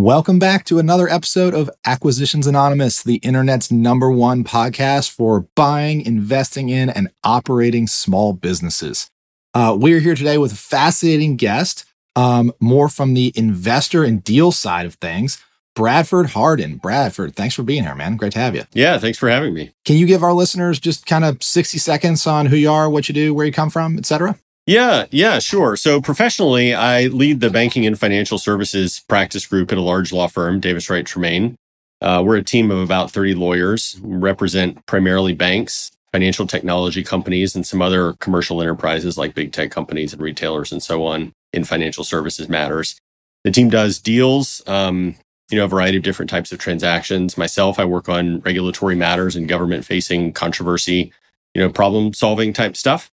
[0.00, 6.00] Welcome back to another episode of Acquisitions Anonymous, the internet's number one podcast for buying,
[6.00, 9.10] investing in, and operating small businesses.
[9.52, 11.84] Uh, we're here today with a fascinating guest,
[12.16, 15.44] um, more from the investor and deal side of things.
[15.74, 16.78] Bradford Hardin.
[16.78, 18.16] Bradford, thanks for being here, man.
[18.16, 18.64] Great to have you.
[18.72, 19.74] Yeah, thanks for having me.
[19.84, 23.10] Can you give our listeners just kind of 60 seconds on who you are, what
[23.10, 24.38] you do, where you come from, etc.?
[24.70, 25.74] Yeah, yeah, sure.
[25.74, 30.28] So professionally, I lead the banking and financial services practice group at a large law
[30.28, 31.56] firm, Davis Wright Tremaine.
[32.00, 37.56] Uh, we're a team of about 30 lawyers, we represent primarily banks, financial technology companies,
[37.56, 41.64] and some other commercial enterprises like big tech companies and retailers and so on in
[41.64, 42.96] financial services matters.
[43.42, 45.16] The team does deals, um,
[45.50, 47.36] you know, a variety of different types of transactions.
[47.36, 51.12] Myself, I work on regulatory matters and government facing controversy,
[51.56, 53.10] you know, problem solving type stuff.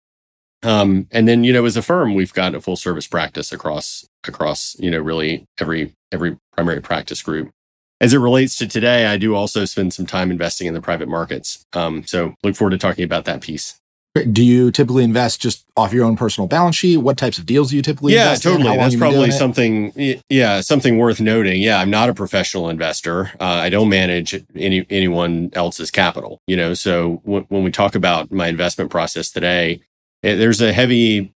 [0.63, 4.07] Um, and then, you know, as a firm, we've got a full service practice across
[4.27, 7.51] across, you know, really every every primary practice group.
[8.01, 11.09] As it relates to today, I do also spend some time investing in the private
[11.09, 11.65] markets.
[11.73, 13.81] Um, so look forward to talking about that piece.
[14.33, 16.99] Do you typically invest just off your own personal balance sheet?
[16.99, 18.77] What types of deals do you typically yeah, invest totally.
[18.77, 19.93] That's probably something.
[20.31, 21.61] Yeah, something worth noting.
[21.61, 23.33] Yeah, I'm not a professional investor.
[23.39, 26.41] Uh, I don't manage any anyone else's capital.
[26.47, 29.81] You know, so w- when we talk about my investment process today,
[30.35, 31.33] there's a heavy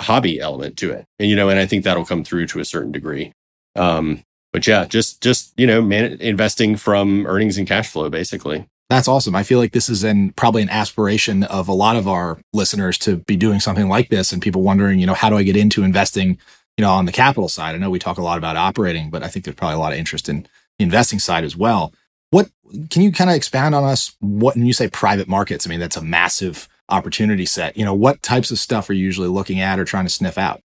[0.00, 2.64] hobby element to it, and you know, and I think that'll come through to a
[2.64, 3.32] certain degree.
[3.76, 8.66] Um, but yeah, just just you know, man, investing from earnings and cash flow, basically.
[8.88, 9.36] That's awesome.
[9.36, 12.98] I feel like this is an probably an aspiration of a lot of our listeners
[12.98, 15.56] to be doing something like this, and people wondering, you know, how do I get
[15.56, 16.38] into investing,
[16.76, 17.76] you know, on the capital side?
[17.76, 19.92] I know we talk a lot about operating, but I think there's probably a lot
[19.92, 21.92] of interest in the investing side as well.
[22.30, 22.50] What
[22.90, 24.16] can you kind of expand on us?
[24.18, 25.66] What when you say private markets?
[25.66, 27.76] I mean, that's a massive opportunity set.
[27.76, 30.38] You know, what types of stuff are you usually looking at or trying to sniff
[30.38, 30.60] out?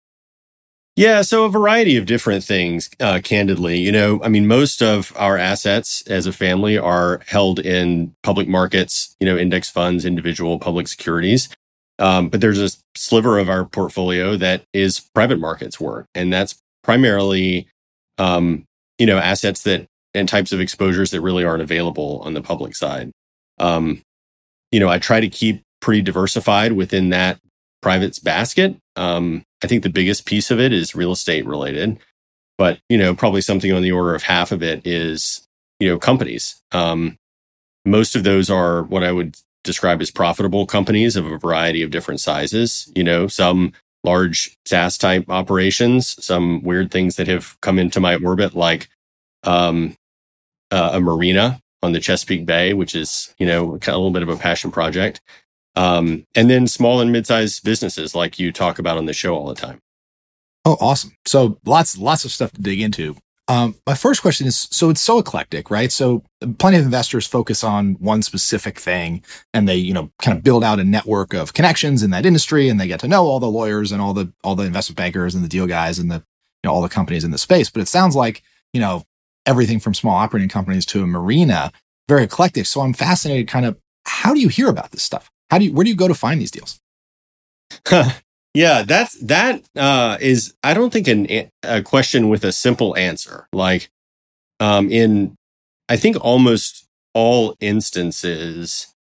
[0.98, 3.80] Yeah, so a variety of different things, uh, candidly.
[3.80, 8.48] You know, I mean, most of our assets as a family are held in public
[8.48, 11.50] markets, you know, index funds, individual public securities.
[11.98, 16.08] Um, but there's a sliver of our portfolio that is private markets work.
[16.14, 17.68] And that's primarily,
[18.18, 18.66] um,
[18.98, 22.76] you know, assets that and types of exposures that really aren't available on the public
[22.76, 23.12] side.
[23.60, 24.02] Um,
[24.72, 27.40] you know, I try to keep pretty diversified within that
[27.82, 28.78] private's basket.
[28.96, 32.00] Um, I think the biggest piece of it is real estate related,
[32.58, 35.48] but you know, probably something on the order of half of it is
[35.80, 36.62] you know companies.
[36.72, 37.18] Um,
[37.86, 41.92] most of those are what I would describe as profitable companies of a variety of
[41.92, 42.92] different sizes.
[42.96, 48.16] You know, some large SaaS type operations, some weird things that have come into my
[48.16, 48.90] orbit, like
[49.44, 49.96] um,
[50.72, 54.30] uh, a marina on the Chesapeake Bay, which is you know a little bit of
[54.30, 55.22] a passion project.
[55.76, 59.48] Um, and then small and mid-sized businesses like you talk about on the show all
[59.48, 59.80] the time.
[60.66, 61.16] Oh, awesome.
[61.26, 63.16] So lots, lots of stuff to dig into.
[63.48, 65.92] Um, my first question is, so it's so eclectic, right?
[65.92, 66.24] So
[66.58, 69.24] plenty of investors focus on one specific thing
[69.54, 72.70] and they, you know, kind of build out a network of connections in that industry
[72.70, 75.36] and they get to know all the lawyers and all the, all the investment bankers
[75.36, 77.70] and the deal guys and the, you know, all the companies in the space.
[77.70, 79.04] But it sounds like, you know,
[79.46, 81.72] everything from small operating companies to a marina,
[82.08, 82.68] very eclectic.
[82.68, 85.32] So I'm fascinated kind of how do you hear about this stuff?
[85.52, 86.80] How do you where do you go to find these deals?
[88.54, 93.48] yeah, that's that uh, is I don't think an, a question with a simple answer.
[93.52, 93.90] Like
[94.62, 95.36] um, in
[95.90, 98.96] I think almost all instances,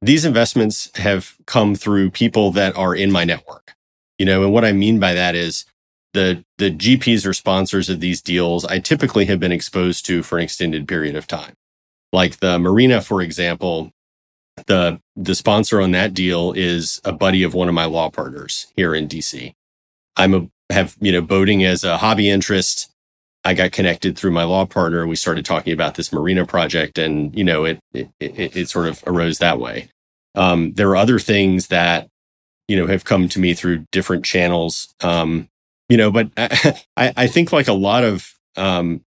[0.00, 3.74] these investments have come through people that are in my network.
[4.18, 5.64] You know, and what I mean by that is
[6.14, 10.38] the the GPs or sponsors of these deals I typically have been exposed to for
[10.38, 11.54] an extended period of time.
[12.12, 13.90] Like the marina, for example,
[14.66, 18.66] the the sponsor on that deal is a buddy of one of my law partners
[18.76, 19.54] here in DC.
[20.16, 22.90] I'm a have you know boating as a hobby interest.
[23.44, 25.06] I got connected through my law partner.
[25.06, 28.86] We started talking about this marina project, and you know it it it, it sort
[28.86, 29.90] of arose that way.
[30.34, 32.08] Um, there are other things that
[32.66, 34.94] you know have come to me through different channels.
[35.00, 35.48] Um,
[35.88, 39.02] you know, but I, I think like a lot of um,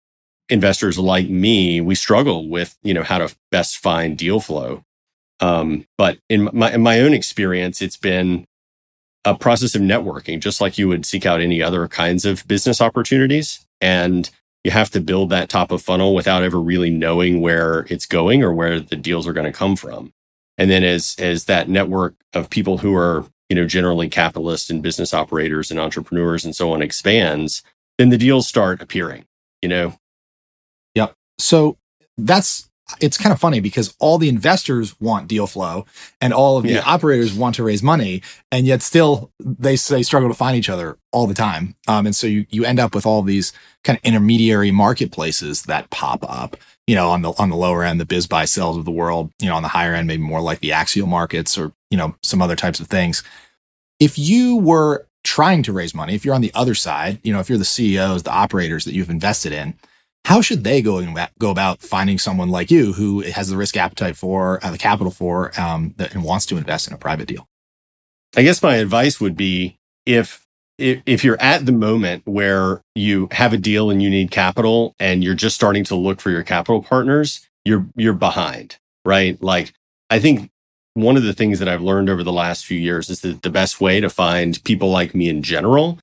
[0.49, 4.85] investors like me, we struggle with you know how to best find deal flow.
[5.41, 8.45] Um, but in my, in my own experience, it's been
[9.25, 12.81] a process of networking, just like you would seek out any other kinds of business
[12.81, 13.65] opportunities.
[13.81, 14.29] And
[14.65, 18.43] you have to build that top of funnel without ever really knowing where it's going
[18.43, 20.13] or where the deals are going to come from.
[20.57, 24.83] And then as, as that network of people who are, you know, generally capitalists and
[24.83, 27.63] business operators and entrepreneurs and so on expands,
[27.97, 29.25] then the deals start appearing,
[29.63, 29.95] you know?
[30.95, 31.15] Yep.
[31.39, 31.79] So
[32.17, 32.69] that's
[33.01, 35.85] it's kind of funny because all the investors want deal flow
[36.21, 36.83] and all of the Yeah.
[36.87, 40.97] operators want to raise money, and yet still they say struggle to find each other
[41.13, 41.75] all the time.
[41.87, 43.53] Um, and so you you end up with all these
[43.85, 46.57] kind of intermediary marketplaces that pop up.
[46.87, 49.31] You know, on the on the lower end, the BizBuySells of the world.
[49.39, 52.15] You know, on the higher end, maybe more like the axial markets or you know
[52.23, 53.23] some other types of things.
[54.01, 57.41] If you were trying to raise money, if you're on the other side, you know,
[57.41, 59.75] if you're the CEOs, the operators that you've invested in,
[60.25, 63.77] how should they go about, go about finding someone like you who has the risk
[63.77, 67.47] appetite for, uh, the capital for, um, and wants to invest in a private deal?
[68.37, 70.45] I guess my advice would be if,
[70.79, 75.25] if you're at the moment where you have a deal and you need capital and
[75.25, 79.43] you're just starting to look for your capital partners, you're you're behind, right?
[79.43, 79.73] Like
[80.11, 80.51] I think
[80.95, 83.51] one of the things that I've learned over the last few years is that the
[83.51, 85.99] best way to find people like me in general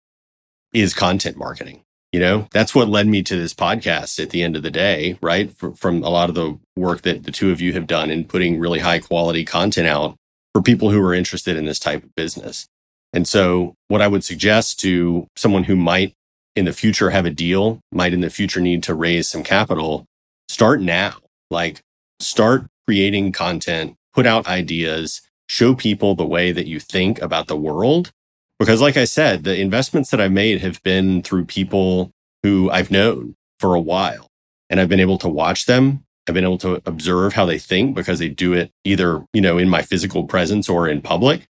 [0.73, 1.83] is content marketing.
[2.15, 5.19] You know, that's what led me to this podcast at the end of the day,
[5.21, 5.51] right?
[5.51, 8.23] Fr- from a lot of the work that the two of you have done in
[8.23, 10.15] putting really high quality content out
[10.53, 12.69] for people who are interested in this type of business.
[13.11, 16.13] And so, what I would suggest to someone who might
[16.55, 20.05] in the future have a deal, might in the future need to raise some capital,
[20.47, 21.15] start now.
[21.51, 21.81] Like,
[22.21, 27.57] start creating content, put out ideas, show people the way that you think about the
[27.57, 28.13] world.
[28.59, 32.11] Because, like I said, the investments that I've made have been through people
[32.43, 34.27] who I've known for a while.
[34.69, 36.03] And I've been able to watch them.
[36.27, 39.57] I've been able to observe how they think because they do it either, you know,
[39.57, 41.47] in my physical presence or in public.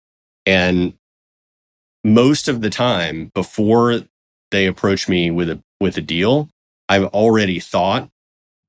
[0.45, 0.93] And
[2.03, 4.01] most of the time before
[4.51, 6.49] they approach me with a with a deal,
[6.87, 8.09] I've already thought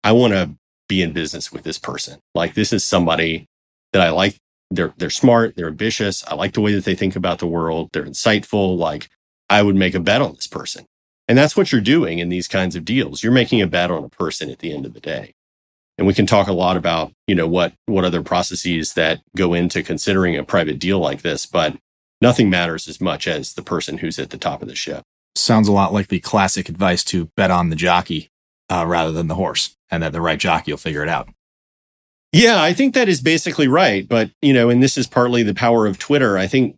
[0.02, 0.54] I want to
[0.88, 2.20] be in business with this person.
[2.34, 3.46] Like this is somebody
[3.92, 4.36] that I like.
[4.70, 6.24] They're they're smart, they're ambitious.
[6.26, 7.90] I like the way that they think about the world.
[7.92, 8.76] They're insightful.
[8.76, 9.08] Like
[9.48, 10.86] I would make a bet on this person.
[11.28, 13.22] And that's what you're doing in these kinds of deals.
[13.22, 15.32] You're making a bet on a person at the end of the day.
[15.96, 19.54] And we can talk a lot about, you know, what what other processes that go
[19.54, 21.76] into considering a private deal like this, but
[22.20, 25.02] nothing matters as much as the person who's at the top of the ship.
[25.36, 28.30] Sounds a lot like the classic advice to bet on the jockey
[28.68, 31.28] uh, rather than the horse, and that the right jockey will figure it out.
[32.32, 34.06] Yeah, I think that is basically right.
[34.08, 36.38] But, you know, and this is partly the power of Twitter.
[36.38, 36.76] I think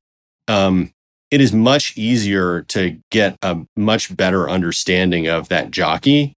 [0.48, 0.92] um,
[1.30, 6.34] it is much easier to get a much better understanding of that jockey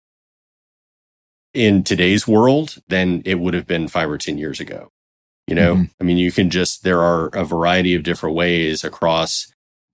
[1.53, 4.89] in today's world than it would have been five or 10 years ago.
[5.47, 5.89] You know, Mhm.
[6.01, 9.47] I mean, you can just, there are a variety of different ways across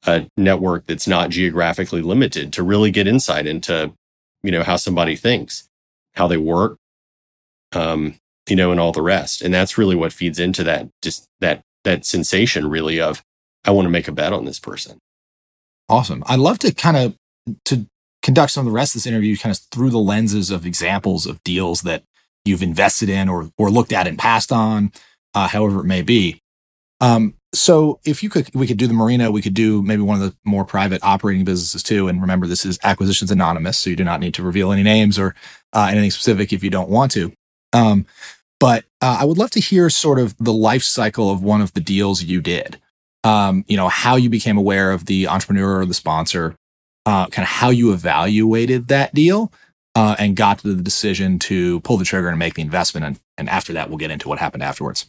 [0.07, 3.93] a network that's not geographically limited to really get insight into,
[4.41, 5.67] you know, how somebody thinks,
[6.15, 6.77] how they work,
[7.73, 8.15] um,
[8.49, 9.41] you know, and all the rest.
[9.41, 13.23] And that's really what feeds into that, just that, that sensation really of,
[13.65, 14.97] I want to make a bet on this person.
[15.89, 16.23] Awesome.
[16.27, 17.15] I'd love to kind of
[17.65, 17.85] to
[18.23, 21.25] conduct some of the rest of this interview kind of through the lenses of examples
[21.25, 22.03] of deals that
[22.45, 24.91] you've invested in or or looked at and passed on,
[25.33, 26.41] uh, however it may be.
[27.01, 29.31] Um, so if you could, we could do the marina.
[29.31, 32.07] We could do maybe one of the more private operating businesses too.
[32.07, 35.19] And remember, this is acquisitions anonymous, so you do not need to reveal any names
[35.19, 35.35] or
[35.73, 37.33] uh, anything specific if you don't want to.
[37.73, 38.05] Um,
[38.59, 41.73] but uh, I would love to hear sort of the life cycle of one of
[41.73, 42.79] the deals you did
[43.23, 46.55] um, you know, how you became aware of the entrepreneur or the sponsor,
[47.05, 49.51] uh, kind of how you evaluated that deal,
[49.95, 53.05] uh, and got to the decision to pull the trigger and make the investment.
[53.05, 55.07] And, and after that, we'll get into what happened afterwards.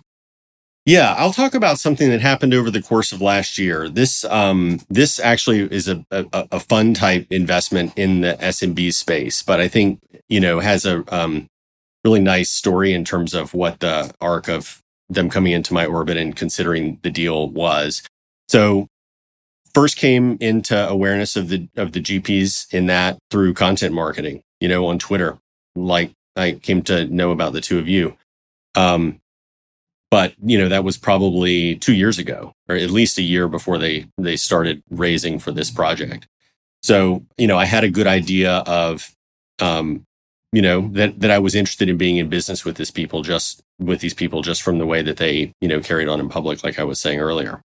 [0.85, 3.89] Yeah, I'll talk about something that happened over the course of last year.
[3.89, 9.45] This um this actually is a a, a fun type investment in the SMB space,
[9.45, 11.47] but I think you know has a um
[12.05, 16.17] really nice story in terms of what the arc of them coming into my orbit
[16.17, 18.03] and considering the deal was.
[18.49, 18.89] So
[19.75, 24.69] first came into awareness of the of the GPs in that through content marketing, you
[24.69, 25.39] know, on Twitter.
[25.75, 28.17] Like I came to know about the two of you.
[28.75, 29.21] Um
[30.13, 33.79] but you know that was probably two years ago or at least a year before
[33.79, 36.29] they they started raising for this project
[36.83, 39.11] so you know i had a good idea of
[39.61, 40.05] um
[40.53, 43.63] you know that that i was interested in being in business with these people just
[43.79, 46.63] with these people just from the way that they you know carried on in public
[46.63, 47.61] like i was saying earlier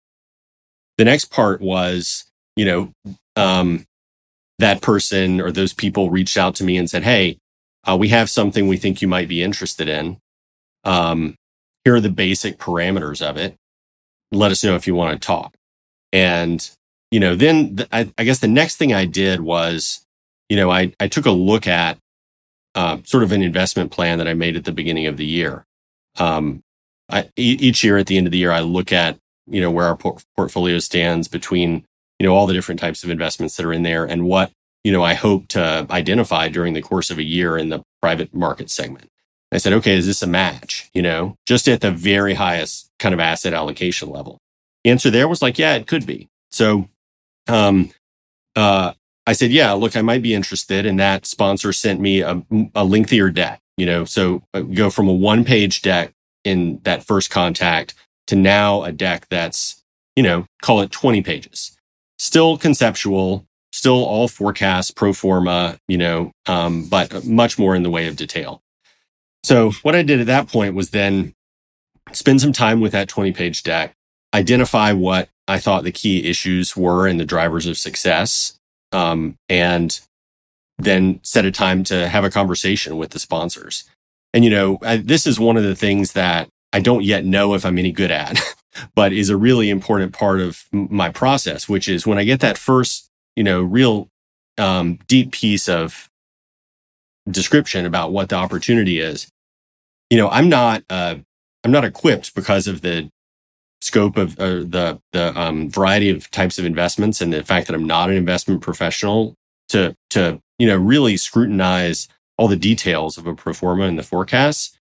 [0.99, 2.25] the next part was
[2.57, 2.93] you know
[3.37, 3.85] um
[4.59, 7.37] that person or those people reached out to me and said hey
[7.89, 10.19] uh, we have something we think you might be interested in
[10.85, 11.37] um
[11.87, 13.55] here are the basic parameters of it.
[14.33, 15.55] Let us know if you want to talk.
[16.13, 16.69] And,
[17.13, 20.05] you know, then th- I, I, guess the next thing I did was,
[20.49, 21.97] you know, I, I took a look at
[22.77, 25.65] uh, sort of an investment plan that I made at the beginning of the year.
[26.19, 26.63] Um,
[27.11, 29.87] I, each year at the end of the year, I look at, you know, where
[29.87, 31.87] our por- portfolio stands between,
[32.19, 34.53] you know, all the different types of investments that are in there and what,
[34.85, 38.35] you know, I hope to identify during the course of a year in the private
[38.35, 39.09] market segment.
[39.53, 40.91] I said, okay, is this a match?
[40.93, 44.39] You know, just at the very highest kind of asset allocation level.
[44.85, 46.29] The answer there was like, yeah, it could be.
[46.51, 46.89] So,
[47.49, 47.91] um,
[48.55, 48.93] uh,
[49.27, 50.87] I said, yeah, look, I might be interested.
[50.87, 52.43] And that sponsor sent me a,
[52.75, 56.13] a lengthier deck, you know, so uh, go from a one page deck
[56.45, 57.95] in that first contact
[58.29, 59.83] to now a deck that's,
[60.15, 61.77] you know, call it 20 pages.
[62.19, 67.91] Still conceptual, still all forecasts, pro forma, you know, um, but much more in the
[67.91, 68.63] way of detail.
[69.43, 71.35] So what I did at that point was then
[72.13, 73.95] spend some time with that 20 page deck,
[74.35, 78.59] identify what I thought the key issues were and the drivers of success,
[78.97, 80.01] um, and
[80.79, 83.85] then set a time to have a conversation with the sponsors.
[84.33, 87.55] And, you know, I, this is one of the things that I don't yet know
[87.55, 88.41] if I'm any good at,
[88.95, 92.57] but is a really important part of my process, which is when I get that
[92.57, 94.09] first, you know, real
[94.57, 96.09] um, deep piece of
[97.31, 99.29] description about what the opportunity is.
[100.09, 101.17] You know, I'm not, uh,
[101.65, 103.11] I'm not equipped because of the
[103.87, 107.75] scope of uh, the the um, variety of types of investments and the fact that
[107.75, 109.35] I'm not an investment professional
[109.69, 114.03] to to you know really scrutinize all the details of a pro forma and the
[114.03, 114.77] forecasts.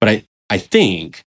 [0.00, 1.22] But I I think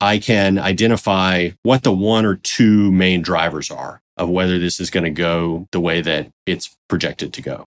[0.00, 4.90] I can identify what the one or two main drivers are of whether this is
[4.90, 7.64] going to go the way that it's projected to go.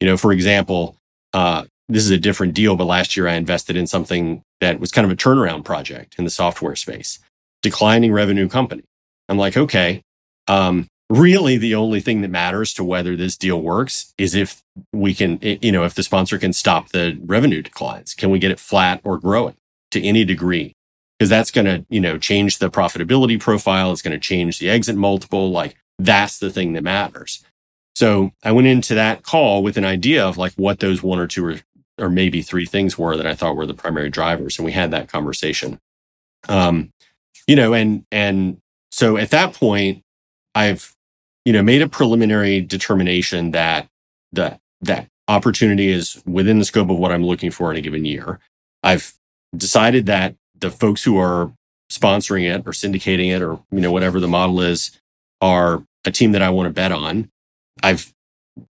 [0.00, 0.96] You know, for example,
[1.32, 4.92] uh, this is a different deal, but last year I invested in something that was
[4.92, 7.18] kind of a turnaround project in the software space,
[7.62, 8.82] declining revenue company.
[9.28, 10.02] I'm like, okay,
[10.48, 15.14] um, really the only thing that matters to whether this deal works is if we
[15.14, 18.14] can, you know, if the sponsor can stop the revenue declines.
[18.14, 19.56] Can we get it flat or growing
[19.90, 20.74] to any degree?
[21.18, 23.92] Because that's going to, you know, change the profitability profile.
[23.92, 25.50] It's going to change the exit multiple.
[25.50, 27.44] Like that's the thing that matters.
[27.94, 31.26] So I went into that call with an idea of like what those one or
[31.26, 31.56] two or,
[31.98, 34.58] or maybe three things were that I thought were the primary drivers.
[34.58, 35.78] And we had that conversation.
[36.48, 36.90] Um,
[37.46, 38.58] you know, and, and
[38.90, 40.02] so at that point,
[40.54, 40.94] I've,
[41.44, 43.88] you know, made a preliminary determination that
[44.32, 48.04] the, that opportunity is within the scope of what I'm looking for in a given
[48.04, 48.38] year.
[48.82, 49.14] I've
[49.56, 51.52] decided that the folks who are
[51.90, 54.98] sponsoring it or syndicating it or, you know, whatever the model is
[55.40, 57.30] are a team that I want to bet on.
[57.82, 58.12] I've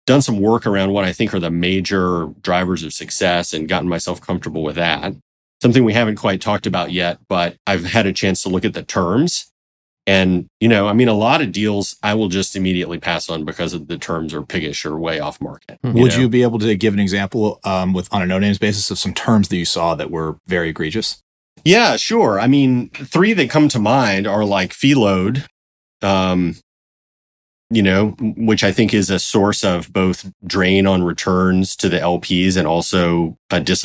[0.06, 3.90] done some work around what I think are the major drivers of success and gotten
[3.90, 5.16] myself comfortable with that.
[5.62, 8.74] Something we haven't quite talked about yet, but I've had a chance to look at
[8.74, 9.52] the terms.
[10.06, 13.44] And, you know, I mean, a lot of deals I will just immediately pass on
[13.44, 15.80] because of the terms are piggish or way off market.
[15.84, 15.98] Mm-hmm.
[15.98, 16.20] You Would know?
[16.20, 18.98] you be able to give an example um, with on a no names basis of
[18.98, 21.22] some terms that you saw that were very egregious?
[21.66, 22.40] Yeah, sure.
[22.40, 25.46] I mean, three that come to mind are like fee load,
[26.02, 26.56] um,
[27.70, 31.98] you know, which I think is a source of both drain on returns to the
[31.98, 33.84] LPs and also a dis-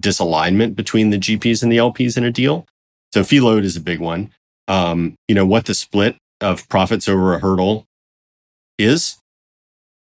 [0.00, 2.66] disalignment between the GPs and the LPs in a deal.
[3.12, 4.30] So fee load is a big one.
[4.68, 7.86] Um, you know, what the split of profits over a hurdle
[8.78, 9.18] is.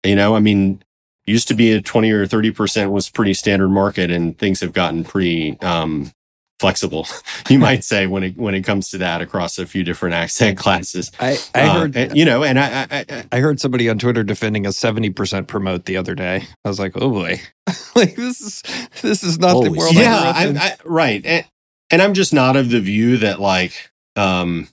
[0.04, 0.84] You know, I mean,
[1.26, 5.04] used to be a 20 or 30% was pretty standard market and things have gotten
[5.04, 6.12] pretty um,
[6.60, 7.08] flexible,
[7.50, 10.58] you might say, when it when it comes to that across a few different asset
[10.58, 11.12] classes.
[11.20, 14.24] I, I uh, heard, and, you know, and I, I, I heard somebody on Twitter
[14.24, 16.48] defending a seventy percent promote the other day.
[16.64, 17.42] I was like, oh boy,
[17.96, 18.64] like this is
[19.02, 19.94] this is not Holy the world.
[19.94, 21.46] Yeah, I, right, and,
[21.90, 24.68] and I'm just not of the view that like um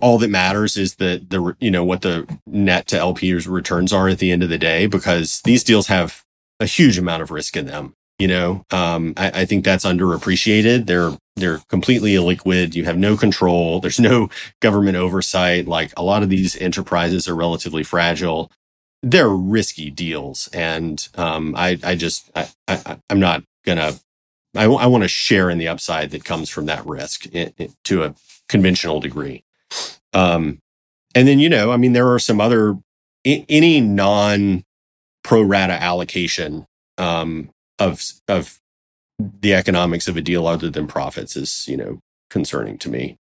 [0.00, 4.08] all that matters is that the you know what the net to LP's returns are
[4.08, 6.24] at the end of the day because these deals have
[6.60, 10.86] a huge amount of risk in them you know, um, I, I, think that's underappreciated.
[10.86, 12.74] They're they're completely illiquid.
[12.74, 13.78] You have no control.
[13.80, 14.30] There's no
[14.60, 15.68] government oversight.
[15.68, 18.50] Like a lot of these enterprises are relatively fragile.
[19.02, 23.94] They're risky deals, and um, I I just I, I am not gonna.
[24.56, 27.26] I, I want to share in the upside that comes from that risk
[27.84, 28.14] to a
[28.48, 29.44] conventional degree.
[30.14, 30.60] Um,
[31.14, 32.76] and then you know, I mean, there are some other
[33.24, 34.64] any non
[35.22, 36.66] pro rata allocation
[36.98, 38.58] um, of of
[39.18, 41.98] the economics of a deal other than profits is you know
[42.30, 43.16] concerning to me.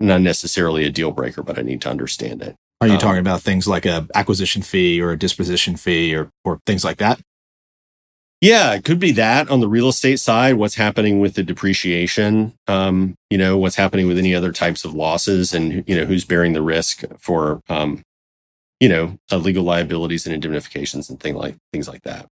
[0.00, 2.54] Not necessarily a deal breaker but i need to understand it.
[2.80, 6.30] Are you um, talking about things like a acquisition fee or a disposition fee or
[6.44, 7.20] or things like that?
[8.40, 12.54] Yeah it could be that on the real estate side what's happening with the depreciation
[12.68, 16.24] um you know what's happening with any other types of losses and you know who's
[16.24, 18.02] bearing the risk for um
[18.78, 22.28] you know uh, legal liabilities and indemnifications and thing like things like that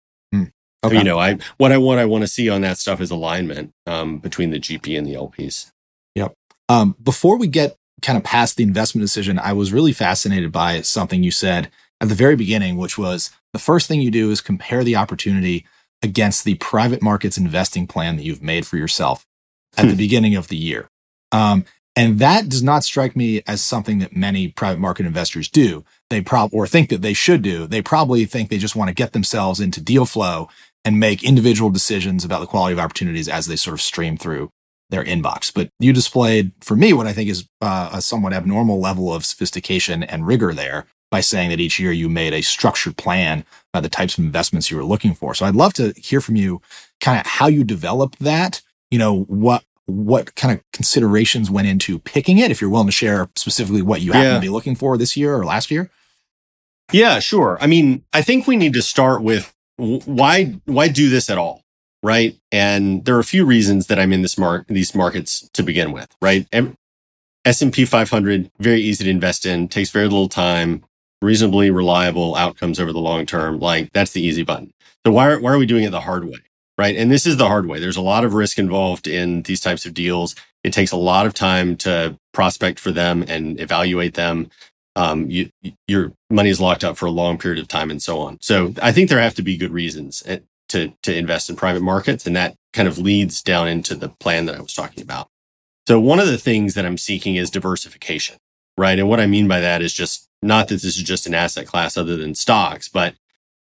[0.84, 0.98] Okay.
[0.98, 3.72] You know, I what I what I want to see on that stuff is alignment
[3.86, 5.70] um, between the GP and the LPs.
[6.14, 6.34] Yep.
[6.68, 10.82] Um, before we get kind of past the investment decision, I was really fascinated by
[10.82, 14.40] something you said at the very beginning, which was the first thing you do is
[14.40, 15.66] compare the opportunity
[16.02, 19.26] against the private markets investing plan that you've made for yourself
[19.76, 19.96] at the Hmm.
[19.96, 20.88] beginning of the year.
[21.32, 21.64] Um,
[21.98, 25.82] and that does not strike me as something that many private market investors do.
[26.10, 27.66] They prob or think that they should do.
[27.66, 30.48] They probably think they just want to get themselves into deal flow
[30.86, 34.48] and make individual decisions about the quality of opportunities as they sort of stream through
[34.88, 35.52] their inbox.
[35.52, 39.24] But you displayed for me what I think is uh, a somewhat abnormal level of
[39.26, 43.82] sophistication and rigor there by saying that each year you made a structured plan about
[43.82, 45.34] the types of investments you were looking for.
[45.34, 46.60] So I'd love to hear from you
[47.00, 51.98] kind of how you developed that, you know, what what kind of considerations went into
[52.00, 54.34] picking it if you're willing to share specifically what you happen Yeah.
[54.34, 55.90] to be looking for this year or last year.
[56.92, 57.58] Yeah, sure.
[57.60, 61.62] I mean, I think we need to start with why why do this at all,
[62.02, 62.36] right?
[62.50, 65.92] And there are a few reasons that I'm in this mark these markets to begin
[65.92, 66.46] with, right?
[66.52, 66.76] And
[67.72, 70.84] P 500 very easy to invest in, takes very little time,
[71.22, 73.60] reasonably reliable outcomes over the long term.
[73.60, 74.72] Like that's the easy button.
[75.04, 76.40] So why are, why are we doing it the hard way,
[76.76, 76.96] right?
[76.96, 77.78] And this is the hard way.
[77.78, 80.34] There's a lot of risk involved in these types of deals.
[80.64, 84.50] It takes a lot of time to prospect for them and evaluate them
[84.96, 85.50] um, you,
[85.86, 88.38] your money is locked up for a long period of time and so on.
[88.40, 90.38] So I think there have to be good reasons eh,
[90.70, 92.26] to, to invest in private markets.
[92.26, 95.28] And that kind of leads down into the plan that I was talking about.
[95.86, 98.38] So one of the things that I'm seeking is diversification,
[98.76, 98.98] right?
[98.98, 101.66] And what I mean by that is just not that this is just an asset
[101.66, 103.14] class other than stocks, but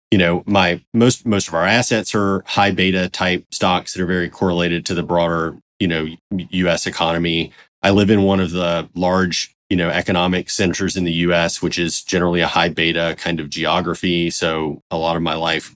[0.09, 4.07] you know, my most, most of our assets are high beta type stocks that are
[4.07, 7.51] very correlated to the broader, you know, US economy.
[7.83, 11.77] I live in one of the large you know, economic centers in the US, which
[11.77, 14.29] is generally a high beta kind of geography.
[14.29, 15.75] So a lot of my life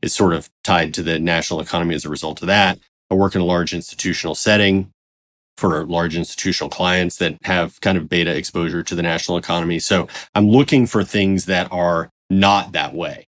[0.00, 2.78] is sort of tied to the national economy as a result of that.
[3.10, 4.90] I work in a large institutional setting
[5.58, 9.78] for large institutional clients that have kind of beta exposure to the national economy.
[9.78, 13.26] So I'm looking for things that are not that way,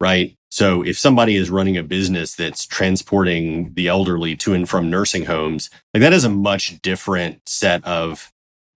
[0.00, 0.34] right?
[0.50, 5.26] So if somebody is running a business that's transporting the elderly to and from nursing
[5.26, 8.32] homes, like that is a much different set of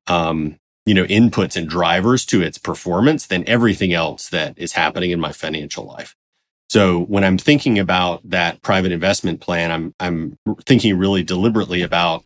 [0.06, 5.10] um, you know, inputs and drivers to its performance than everything else that is happening
[5.10, 6.14] in my financial life.
[6.68, 12.24] So when I'm thinking about that private investment plan, I'm I'm thinking really deliberately about,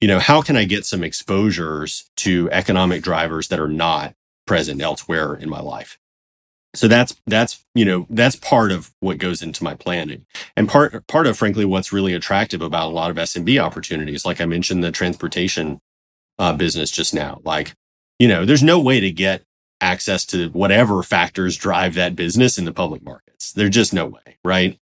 [0.00, 4.14] you know, how can I get some exposures to economic drivers that are not
[4.46, 5.98] present elsewhere in my life.
[6.74, 10.24] So that's that's you know that's part of what goes into my planning,
[10.56, 14.40] and part part of frankly what's really attractive about a lot of SMB opportunities, like
[14.40, 15.80] I mentioned, the transportation
[16.38, 17.40] uh, business just now.
[17.44, 17.74] Like,
[18.18, 19.42] you know, there's no way to get
[19.80, 23.52] access to whatever factors drive that business in the public markets.
[23.52, 24.78] There's just no way, right?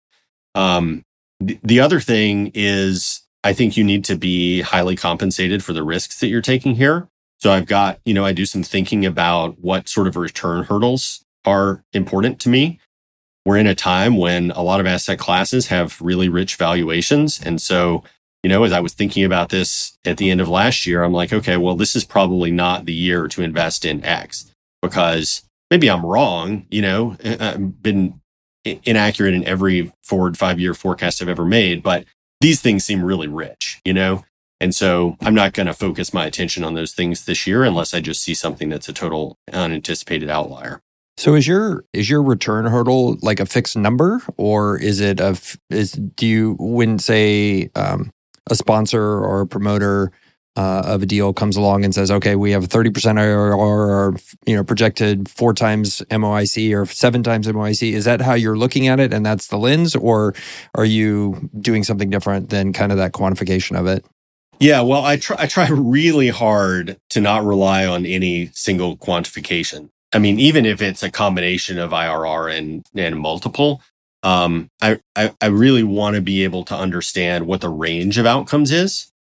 [0.54, 1.04] Um,
[1.40, 5.84] the, the other thing is, I think you need to be highly compensated for the
[5.84, 7.08] risks that you're taking here.
[7.38, 11.24] So I've got, you know, I do some thinking about what sort of return hurdles
[11.44, 12.80] are important to me.
[13.46, 17.40] We're in a time when a lot of asset classes have really rich valuations.
[17.40, 18.02] And so
[18.42, 21.12] you know, as I was thinking about this at the end of last year, I'm
[21.12, 25.90] like, okay, well, this is probably not the year to invest in X because maybe
[25.90, 26.66] I'm wrong.
[26.70, 28.20] You know, I've been
[28.64, 32.04] inaccurate in every forward five year forecast I've ever made, but
[32.40, 34.24] these things seem really rich, you know?
[34.60, 37.94] And so I'm not going to focus my attention on those things this year unless
[37.94, 40.80] I just see something that's a total unanticipated outlier.
[41.16, 45.36] So is your is your return hurdle like a fixed number, or is it a
[45.68, 48.10] is do you when say um,
[48.50, 50.12] a sponsor or a promoter
[50.58, 54.16] uh, of a deal comes along and says, okay, we have a 30% IRR or,
[54.44, 57.92] you know, projected four times MOIC or seven times MOIC.
[57.92, 59.12] Is that how you're looking at it?
[59.12, 60.34] And that's the lens, or
[60.74, 64.04] are you doing something different than kind of that quantification of it?
[64.58, 69.90] Yeah, well, I try, I try really hard to not rely on any single quantification.
[70.12, 73.80] I mean, even if it's a combination of IRR and, and multiple,
[74.22, 78.26] um, I, I, I really want to be able to understand what the range of
[78.26, 79.12] outcomes is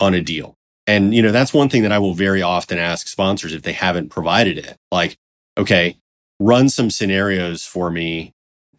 [0.00, 0.56] on a deal.
[0.86, 3.72] And, you know, that's one thing that I will very often ask sponsors if they
[3.72, 4.76] haven't provided it.
[4.92, 5.16] Like,
[5.56, 5.96] okay,
[6.38, 8.34] run some scenarios for me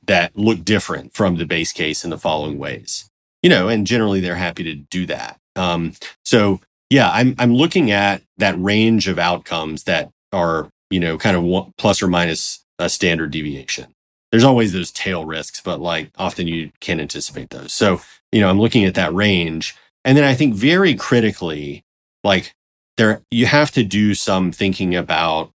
[0.05, 3.09] that look different from the base case in the following ways.
[3.41, 5.39] You know, and generally they're happy to do that.
[5.55, 11.17] Um, so yeah, I'm I'm looking at that range of outcomes that are, you know,
[11.17, 13.94] kind of one, plus or minus a standard deviation
[14.35, 17.71] there's always those tail risks, but like often you can't anticipate those.
[17.71, 18.01] So,
[18.33, 19.73] you know, I'm looking at that range.
[20.03, 21.85] And then I think very critically,
[22.21, 22.53] like
[22.97, 25.53] there, you have to do some thinking about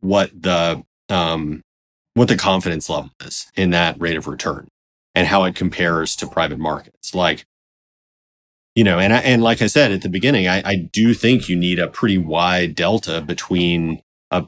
[0.00, 1.60] what the, um,
[2.14, 4.66] what the confidence level is in that rate of return
[5.14, 7.14] and how it compares to private markets.
[7.14, 7.44] Like,
[8.74, 11.50] you know, and I, and like I said at the beginning, I, I do think
[11.50, 14.46] you need a pretty wide delta between a,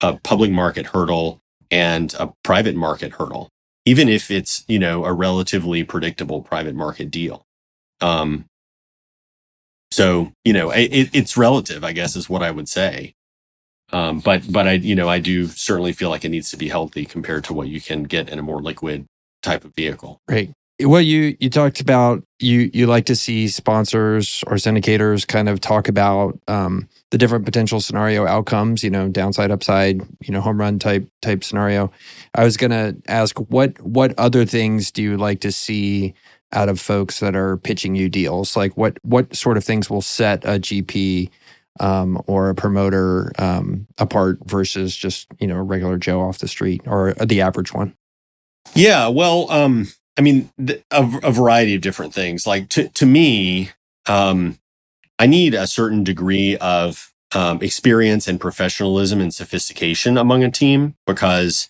[0.00, 1.41] a public market hurdle
[1.72, 3.48] and a private market hurdle.
[3.84, 7.44] even if it's, you know, a relatively predictable private market deal.
[8.00, 8.46] Um,
[9.90, 13.14] so, you know, it, it's relative, I guess, is what I would say.
[13.92, 16.68] Um, but, but I, you know, I do certainly feel like it needs to be
[16.68, 19.04] healthy compared to what you can get in a more liquid
[19.42, 20.20] type of vehicle.
[20.28, 20.50] Right.
[20.80, 25.60] Well, you you talked about you you like to see sponsors or syndicators kind of
[25.60, 28.82] talk about um, the different potential scenario outcomes.
[28.82, 30.00] You know, downside, upside.
[30.22, 31.92] You know, home run type type scenario.
[32.34, 36.14] I was to ask what what other things do you like to see
[36.52, 38.56] out of folks that are pitching you deals?
[38.56, 41.30] Like what what sort of things will set a GP
[41.80, 46.48] um, or a promoter um, apart versus just you know a regular Joe off the
[46.48, 47.94] street or the average one?
[48.74, 50.50] Yeah, well, um, I mean,
[50.90, 52.46] a, a, variety of different things.
[52.46, 53.70] Like to to me,
[54.06, 54.58] um,
[55.18, 60.96] I need a certain degree of um, experience and professionalism and sophistication among a team
[61.06, 61.68] because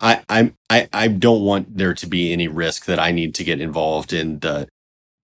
[0.00, 3.44] I, I I I don't want there to be any risk that I need to
[3.44, 4.66] get involved in the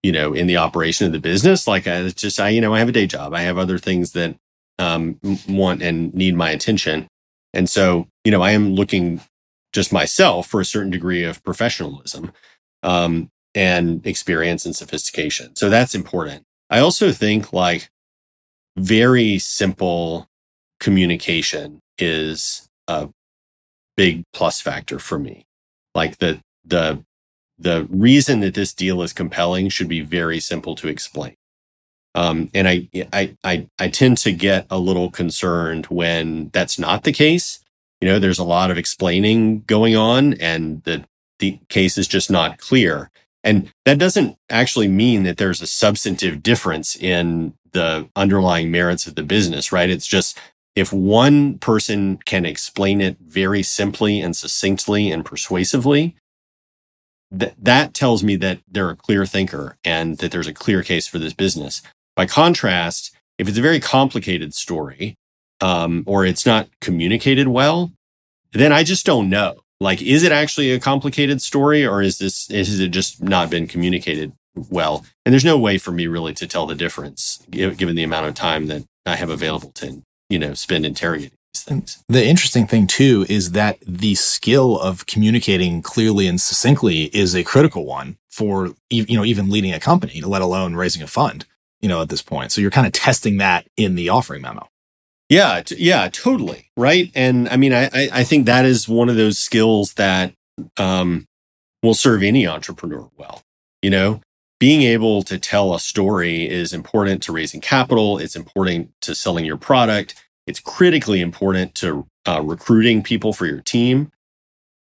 [0.03, 1.67] you know in the operation of the business.
[1.67, 3.33] Like I just I you know I have a day job.
[3.33, 4.35] I have other things that
[4.79, 7.07] um, want and need my attention,
[7.53, 9.21] and so you know I am looking
[9.77, 12.31] just myself for a certain degree of professionalism
[12.81, 15.55] um, and experience and sophistication.
[15.55, 16.45] So that's important.
[16.71, 17.91] I also think like
[18.75, 20.27] very simple
[20.79, 23.09] communication is a
[23.95, 25.45] big plus factor for me.
[25.93, 27.03] Like the the
[27.59, 31.35] the reason that this deal is compelling should be very simple to explain.
[32.15, 37.03] Um, and I, I I I tend to get a little concerned when that's not
[37.03, 37.59] the case.
[38.01, 41.05] You know, there's a lot of explaining going on, and the
[41.39, 43.11] the case is just not clear.
[43.43, 49.15] And that doesn't actually mean that there's a substantive difference in the underlying merits of
[49.15, 49.89] the business, right?
[49.89, 50.37] It's just
[50.75, 56.15] if one person can explain it very simply and succinctly and persuasively,
[57.31, 61.07] that that tells me that they're a clear thinker and that there's a clear case
[61.07, 61.81] for this business.
[62.15, 65.15] By contrast, if it's a very complicated story
[65.61, 67.91] um, or it's not communicated well,
[68.53, 69.61] then I just don't know.
[69.79, 73.67] Like, is it actually a complicated story or is this, is it just not been
[73.67, 75.05] communicated well?
[75.25, 78.33] And there's no way for me really to tell the difference given the amount of
[78.33, 82.03] time that I have available to you know, spend interrogating these things.
[82.09, 87.43] The interesting thing too is that the skill of communicating clearly and succinctly is a
[87.43, 91.45] critical one for you know even leading a company, let alone raising a fund.
[91.81, 94.67] You know, at this point, so you're kind of testing that in the offering memo.
[95.29, 97.11] Yeah, t- yeah, totally right.
[97.13, 100.33] And I mean, I I think that is one of those skills that
[100.77, 101.25] um,
[101.83, 103.41] will serve any entrepreneur well.
[103.81, 104.21] You know,
[104.59, 108.17] being able to tell a story is important to raising capital.
[108.17, 110.15] It's important to selling your product.
[110.47, 114.11] It's critically important to uh, recruiting people for your team.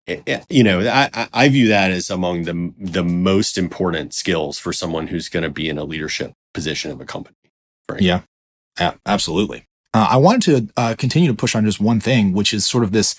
[0.06, 4.60] It, it, you know, I, I view that as among the the most important skills
[4.60, 7.38] for someone who's going to be in a leadership position of a company.
[7.89, 8.02] Right?
[8.80, 9.65] Yeah, absolutely.
[9.96, 12.84] Uh, I wanted to uh, continue to push on just one thing, which is sort
[12.84, 13.16] of this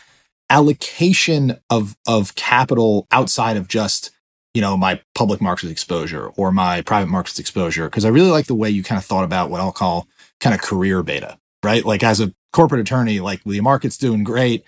[0.50, 4.10] allocation of of capital outside of just
[4.52, 7.88] you know, my public markets exposure or my private markets exposure.
[7.90, 10.08] Cause I really like the way you kind of thought about what I'll call
[10.40, 11.84] kind of career beta, right?
[11.84, 14.64] Like as a corporate attorney, like the market's doing great.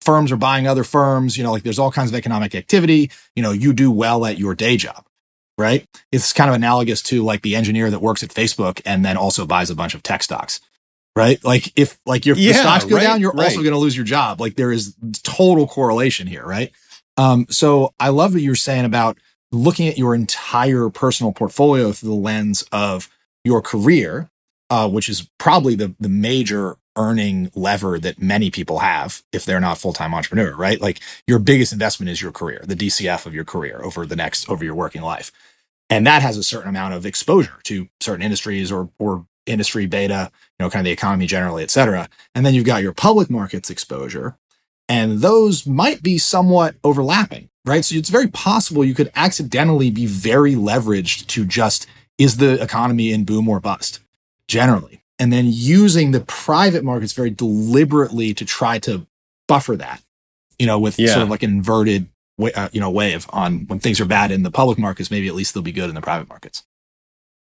[0.00, 3.10] Firms are buying other firms, you know, like there's all kinds of economic activity.
[3.36, 5.04] You know, you do well at your day job,
[5.58, 5.86] right?
[6.12, 9.44] It's kind of analogous to like the engineer that works at Facebook and then also
[9.44, 10.60] buys a bunch of tech stocks
[11.20, 11.44] right?
[11.44, 13.44] Like if like your yeah, stocks go right, down, you're right.
[13.44, 14.40] also going to lose your job.
[14.40, 16.72] Like there is total correlation here, right?
[17.16, 19.18] Um, so I love what you were saying about
[19.52, 23.08] looking at your entire personal portfolio through the lens of
[23.44, 24.30] your career,
[24.70, 29.60] uh, which is probably the the major earning lever that many people have if they're
[29.60, 30.80] not full-time entrepreneur, right?
[30.80, 34.48] Like your biggest investment is your career, the DCF of your career over the next
[34.48, 35.30] over your working life.
[35.88, 40.30] And that has a certain amount of exposure to certain industries or or industry beta,
[40.58, 42.08] you know, kind of the economy generally, et cetera.
[42.34, 44.36] And then you've got your public markets exposure,
[44.88, 47.84] and those might be somewhat overlapping, right?
[47.84, 51.86] So it's very possible you could accidentally be very leveraged to just
[52.18, 54.00] is the economy in boom or bust
[54.46, 55.02] generally.
[55.18, 59.06] And then using the private markets very deliberately to try to
[59.48, 60.02] buffer that,
[60.58, 61.12] you know, with yeah.
[61.12, 62.08] sort of like an inverted,
[62.54, 65.34] uh, you know, wave on when things are bad in the public markets, maybe at
[65.34, 66.64] least they'll be good in the private markets.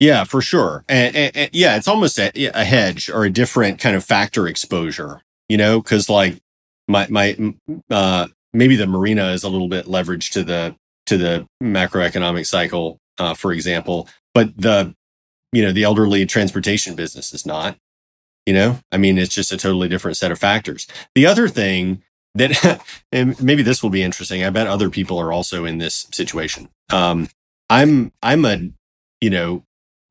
[0.01, 0.85] Yeah, for sure.
[0.89, 4.49] And, and, and yeah, it's almost a, a hedge or a different kind of factor
[4.49, 6.41] exposure, you know, because like
[6.89, 7.55] my my
[7.91, 10.75] uh, maybe the marina is a little bit leveraged to the
[11.07, 14.95] to the macroeconomic cycle, uh, for example, but the
[15.53, 17.77] you know the elderly transportation business is not.
[18.47, 20.87] You know, I mean, it's just a totally different set of factors.
[21.15, 22.03] The other thing
[22.35, 22.83] that
[23.13, 24.43] and maybe this will be interesting.
[24.43, 26.71] I bet other people are also in this situation.
[26.91, 27.29] Um,
[27.69, 28.71] I'm I'm a
[29.21, 29.65] you know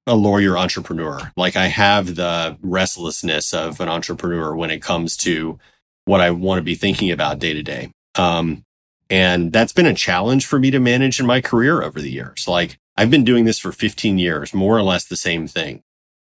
[0.10, 1.32] a lawyer entrepreneur.
[1.38, 5.60] Like I have the restlessness of an entrepreneur when it comes to
[6.06, 7.92] what I want to be thinking about day to day.
[8.16, 8.64] Um,
[9.10, 12.48] and that's been a challenge for me to manage in my career over the years.
[12.48, 15.84] Like I've been doing this for 15 years, more or less the same thing.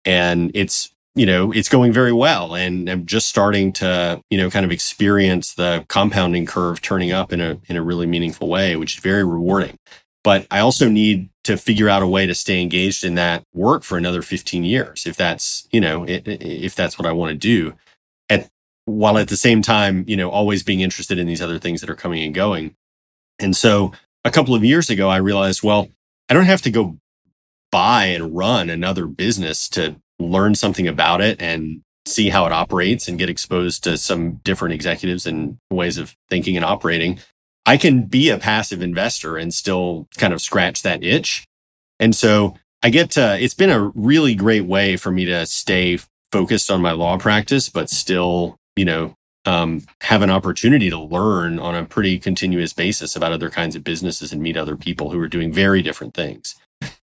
[0.05, 2.55] And it's you know, it's going very well.
[2.55, 7.33] And I'm just starting to, you know, kind of experience the compounding curve turning up
[7.33, 9.77] in a, in a really meaningful way, which is very rewarding.
[10.23, 13.83] But I also need to figure out a way to stay engaged in that work
[13.83, 15.05] for another 15 years.
[15.07, 17.75] If that's, you know, if that's what I want to do
[18.29, 18.49] at,
[18.85, 21.91] while at the same time, you know, always being interested in these other things that
[21.91, 22.77] are coming and going.
[23.41, 23.93] And so
[24.25, 25.89] a couple of years ago, I realized, well,
[26.29, 26.99] I don't have to go
[27.73, 33.09] buy and run another business to learn something about it and see how it operates
[33.09, 37.19] and get exposed to some different executives and ways of thinking and operating.
[37.71, 41.45] I can be a passive investor and still kind of scratch that itch.
[42.01, 46.01] And so I get to, it's been a really great way for me to stay
[46.33, 51.61] focused on my law practice, but still, you know, um, have an opportunity to learn
[51.61, 55.21] on a pretty continuous basis about other kinds of businesses and meet other people who
[55.21, 56.57] are doing very different things.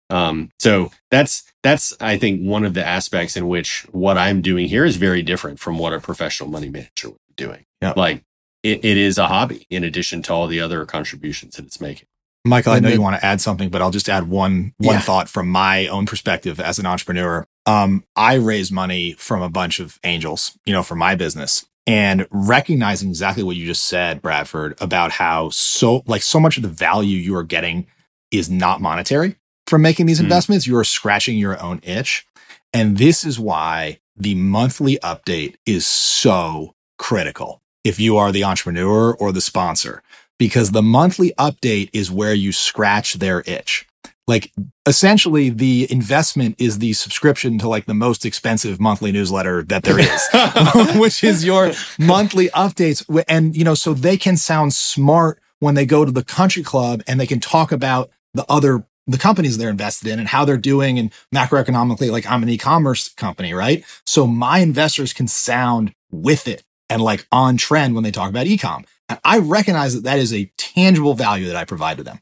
[0.10, 4.69] Um, so that's that's I think one of the aspects in which what I'm doing
[4.69, 7.65] here is very different from what a professional money manager would be doing.
[7.82, 7.93] Yeah.
[7.97, 8.23] Like
[8.63, 12.08] it, it is a hobby in addition to all the other contributions that it's making.
[12.45, 15.02] Michael, I know you want to add something, but I'll just add one one yeah.
[15.02, 17.45] thought from my own perspective as an entrepreneur.
[17.65, 21.65] Um, I raise money from a bunch of angels, you know, for my business.
[21.86, 26.63] And recognizing exactly what you just said, Bradford, about how so like so much of
[26.63, 27.88] the value you are getting
[28.32, 29.36] is not monetary
[29.67, 30.23] from making these mm.
[30.23, 30.67] investments.
[30.67, 32.26] You are scratching your own itch.
[32.73, 39.13] And this is why the monthly update is so critical if you are the entrepreneur
[39.13, 40.02] or the sponsor,
[40.38, 43.88] because the monthly update is where you scratch their itch.
[44.26, 44.52] Like
[44.86, 50.00] essentially the investment is the subscription to like the most expensive monthly newsletter that there
[50.00, 50.30] is,
[51.00, 53.04] which is your monthly updates.
[53.28, 57.04] And, you know, so they can sound smart when they go to the country club
[57.06, 60.56] and they can talk about the other the companies they're invested in and how they're
[60.56, 63.84] doing and macroeconomically like I'm an e-commerce company, right?
[64.06, 68.45] So my investors can sound with it and like on trend when they talk about
[68.47, 68.86] e-com.
[69.10, 72.19] And I recognize that that is a tangible value that I provide to them,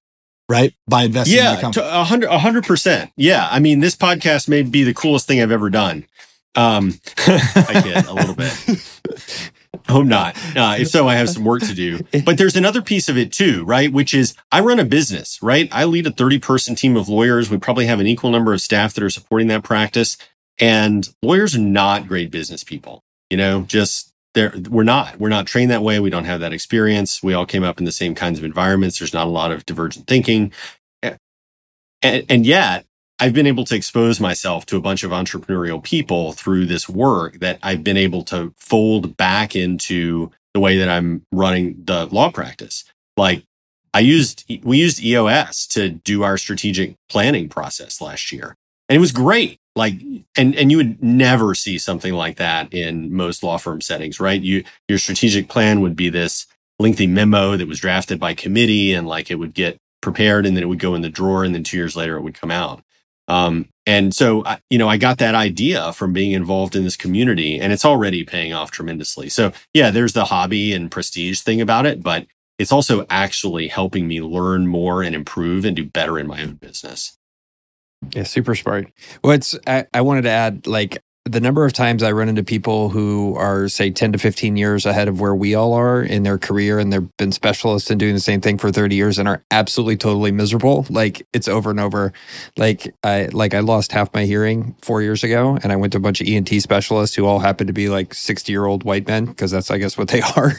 [0.50, 0.74] right?
[0.88, 1.88] By investing yeah, in the company.
[1.88, 3.12] a hundred, a hundred percent.
[3.16, 3.48] Yeah.
[3.52, 6.06] I mean, this podcast may be the coolest thing I've ever done.
[6.56, 9.00] Um, I get a little bit.
[9.88, 10.38] Hope not.
[10.56, 12.00] Uh, if so, I have some work to do.
[12.26, 13.92] But there's another piece of it too, right?
[13.92, 15.70] Which is I run a business, right?
[15.72, 17.50] I lead a 30 person team of lawyers.
[17.50, 20.18] We probably have an equal number of staff that are supporting that practice.
[20.60, 24.54] And lawyers are not great business people, you know, just there.
[24.70, 26.00] We're not, we're not trained that way.
[26.00, 27.22] We don't have that experience.
[27.22, 29.00] We all came up in the same kinds of environments.
[29.00, 30.52] There's not a lot of divergent thinking.
[32.02, 32.86] And, and yet
[33.20, 37.40] I've been able to expose myself to a bunch of entrepreneurial people through this work
[37.40, 42.32] that I've been able to fold back into the way that I'm running the law
[42.32, 42.84] practice.
[43.16, 43.44] Like
[43.94, 48.56] I used, we used EOS to do our strategic planning process last year
[48.92, 49.61] and it was great.
[49.76, 49.96] Like,
[50.38, 54.42] and, and you would never see something like that in most law firm settings, right?
[54.42, 56.46] You, your strategic plan would be this
[56.80, 60.64] lengthy memo that was drafted by committee and like it would get prepared and then
[60.64, 62.82] it would go in the drawer and then two years later it would come out.
[63.28, 67.60] Um, and so, you know, I got that idea from being involved in this community
[67.60, 69.30] and it's already paying off tremendously.
[69.30, 72.28] So yeah, there's the hobby and prestige thing about it, but
[72.60, 76.56] it's also actually helping me learn more and improve and do better in my own
[76.56, 77.18] business.
[78.10, 78.92] Yeah, super smart.
[79.24, 82.44] Well, it's, I, I wanted to add, like, the number of times I run into
[82.44, 86.24] people who are, say, 10 to 15 years ahead of where we all are in
[86.24, 89.28] their career and they've been specialists in doing the same thing for 30 years and
[89.28, 90.86] are absolutely totally miserable.
[90.90, 92.12] Like it's over and over.
[92.58, 95.98] Like I like I lost half my hearing four years ago and I went to
[95.98, 99.06] a bunch of ENT specialists who all happened to be like 60 year old white
[99.08, 100.54] men, because that's I guess what they are.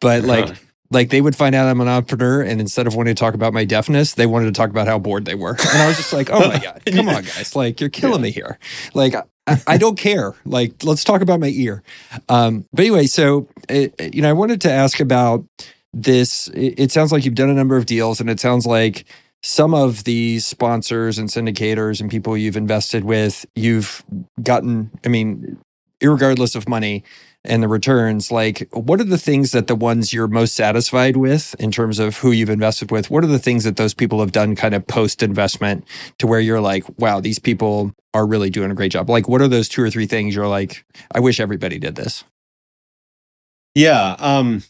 [0.00, 0.56] But like
[0.90, 3.52] like they would find out I'm an entrepreneur, and instead of wanting to talk about
[3.52, 5.56] my deafness, they wanted to talk about how bored they were.
[5.58, 7.56] And I was just like, "Oh my god, come on, guys!
[7.56, 8.22] Like you're killing yeah.
[8.22, 8.58] me here.
[8.94, 9.14] Like
[9.46, 10.34] I, I, don't care.
[10.44, 11.82] Like let's talk about my ear."
[12.28, 15.44] Um, but anyway, so it, uh, you know, I wanted to ask about
[15.92, 16.48] this.
[16.48, 19.04] It, it sounds like you've done a number of deals, and it sounds like
[19.42, 24.04] some of these sponsors and syndicators and people you've invested with, you've
[24.42, 24.90] gotten.
[25.04, 25.58] I mean,
[26.02, 27.04] regardless of money,
[27.48, 31.54] and the returns, like what are the things that the ones you're most satisfied with
[31.58, 33.10] in terms of who you've invested with?
[33.10, 35.84] What are the things that those people have done kind of post investment
[36.18, 39.10] to where you're like, wow, these people are really doing a great job?
[39.10, 42.24] Like, what are those two or three things you're like, I wish everybody did this?
[43.74, 44.16] Yeah.
[44.18, 44.62] Um,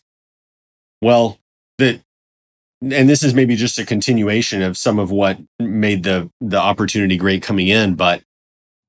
[1.01, 1.39] Well,
[1.79, 2.01] the
[2.83, 7.17] and this is maybe just a continuation of some of what made the the opportunity
[7.17, 8.23] great coming in, but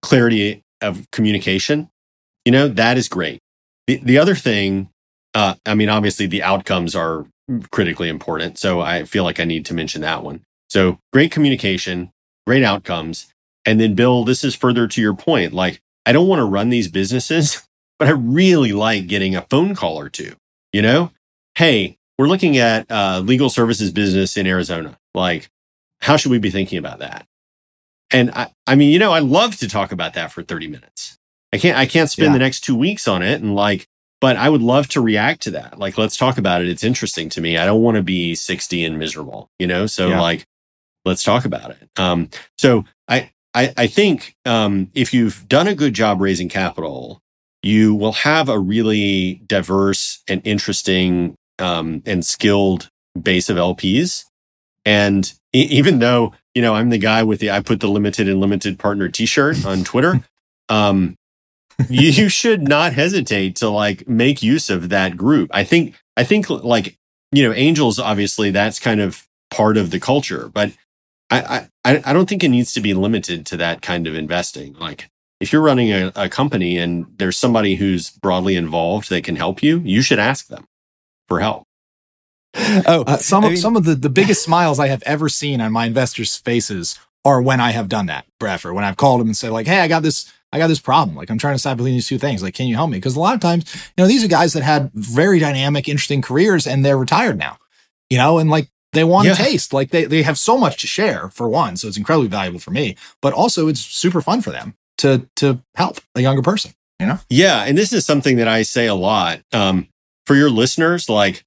[0.02, 1.90] clarity of communication,
[2.46, 3.42] you know, that is great.
[3.88, 4.90] The the other thing,
[5.34, 7.26] uh, I mean, obviously the outcomes are
[7.72, 8.58] critically important.
[8.58, 10.44] So I feel like I need to mention that one.
[10.70, 12.12] So great communication,
[12.46, 13.28] great outcomes.
[13.66, 15.54] And then Bill, this is further to your point.
[15.54, 17.68] Like, I don't want to run these businesses,
[18.00, 20.36] but I really like getting a phone call or two,
[20.74, 21.12] you know?
[21.56, 24.98] Hey, we're looking at uh, legal services business in Arizona.
[25.14, 25.50] Like,
[26.02, 27.26] how should we be thinking about that?
[28.12, 31.17] And I, I mean, you know, I love to talk about that for 30 minutes.
[31.58, 32.34] I can't, I can't spend yeah.
[32.34, 33.88] the next two weeks on it and like,
[34.22, 35.80] but I would love to react to that.
[35.80, 36.70] Like, let's talk about it.
[36.70, 37.58] It's interesting to me.
[37.58, 39.88] I don't want to be 60 and miserable, you know?
[39.88, 40.22] So yeah.
[40.22, 40.46] like,
[41.04, 41.90] let's talk about it.
[41.98, 47.24] Um, so I, I, I think, um, if you've done a good job raising capital,
[47.64, 54.26] you will have a really diverse and interesting um, and skilled base of LPs.
[54.86, 58.30] And e- even though, you know, I'm the guy with the, I put the limited
[58.30, 60.24] and limited partner t-shirt on Twitter.
[60.70, 61.17] um,
[61.90, 65.50] you, you should not hesitate to like make use of that group.
[65.54, 66.98] I think, I think like,
[67.32, 70.72] you know, angels, obviously that's kind of part of the culture, but
[71.30, 74.74] I, I, I don't think it needs to be limited to that kind of investing.
[74.74, 75.10] Like
[75.40, 79.62] if you're running a, a company and there's somebody who's broadly involved that can help
[79.62, 80.66] you, you should ask them
[81.28, 81.64] for help.
[82.88, 85.62] Oh, uh, some I mean, some of the, the biggest smiles I have ever seen
[85.62, 88.74] on my investors' faces are when I have done that, Bradford.
[88.74, 91.16] When I've called them and said like, "Hey, I got this, I got this problem.
[91.16, 92.42] Like, I'm trying to decide between these two things.
[92.42, 94.54] Like, can you help me?" Because a lot of times, you know, these are guys
[94.54, 97.58] that had very dynamic, interesting careers, and they're retired now.
[98.10, 99.34] You know, and like they want yeah.
[99.36, 99.74] taste.
[99.74, 102.72] Like they they have so much to share for one, so it's incredibly valuable for
[102.72, 102.96] me.
[103.22, 106.74] But also, it's super fun for them to to help a younger person.
[107.00, 107.20] You know?
[107.30, 109.42] Yeah, and this is something that I say a lot.
[109.54, 109.88] Um,
[110.26, 111.46] for your listeners, like,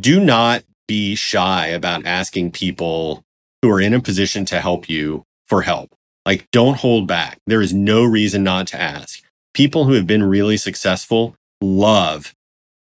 [0.00, 3.22] do not be shy about asking people
[3.60, 5.94] who are in a position to help you for help.
[6.24, 7.38] Like, don't hold back.
[7.46, 9.22] There is no reason not to ask.
[9.54, 12.34] People who have been really successful love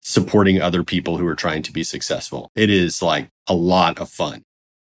[0.02, 2.52] supporting other people who are trying to be successful.
[2.56, 4.44] It is like a lot of fun.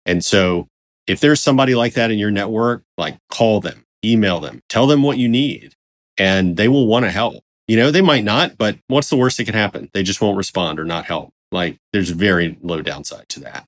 [0.04, 0.66] And so
[1.06, 5.02] if there's somebody like that in your network, like call them, email them, tell them
[5.02, 5.74] what you need,
[6.18, 7.42] and they will want to help.
[7.68, 9.88] You know, they might not, but what's the worst that can happen?
[9.94, 11.30] They just won't respond or not help.
[11.52, 13.66] Like there's very low downside to that.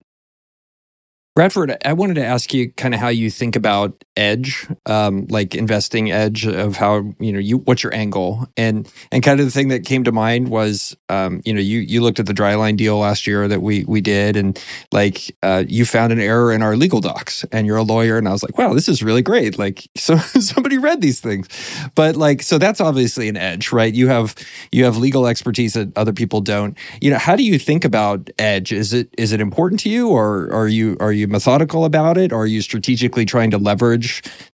[1.34, 5.54] Bradford, I wanted to ask you kind of how you think about edge, um, like
[5.54, 9.52] investing edge of how you know you what's your angle, and and kind of the
[9.52, 12.76] thing that came to mind was, um, you know, you you looked at the dryline
[12.76, 14.60] deal last year that we we did, and
[14.92, 18.28] like uh, you found an error in our legal docs, and you're a lawyer, and
[18.28, 21.48] I was like, wow, this is really great, like so somebody read these things,
[21.94, 23.92] but like so that's obviously an edge, right?
[23.92, 24.34] You have
[24.72, 26.76] you have legal expertise that other people don't.
[27.00, 28.72] You know, how do you think about edge?
[28.72, 32.32] Is it is it important to you, or are you are you methodical about it?
[32.32, 34.05] Or are you strategically trying to leverage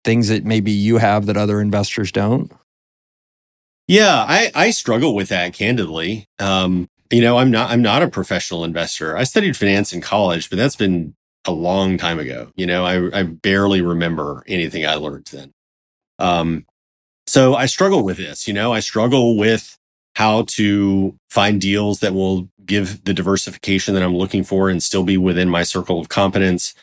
[0.03, 2.51] things that maybe you have that other investors don't?
[3.87, 6.27] Yeah, I, I struggle with that candidly.
[6.39, 9.17] Um, you know, I'm not I'm not a professional investor.
[9.17, 11.13] I studied finance in college, but that's been
[11.45, 12.51] a long time ago.
[12.55, 15.51] You know, I, I barely remember anything I learned then.
[16.19, 16.65] Um,
[17.27, 18.47] so I struggle with this.
[18.47, 19.77] You know, I struggle with
[20.15, 25.03] how to find deals that will give the diversification that I'm looking for and still
[25.03, 26.73] be within my circle of competence.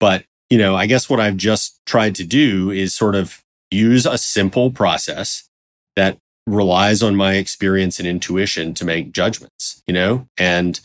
[0.00, 4.06] But, you know, I guess what I've just tried to do is sort of use
[4.06, 5.48] a simple process
[5.96, 10.26] that relies on my experience and intuition to make judgments, you know?
[10.36, 10.80] And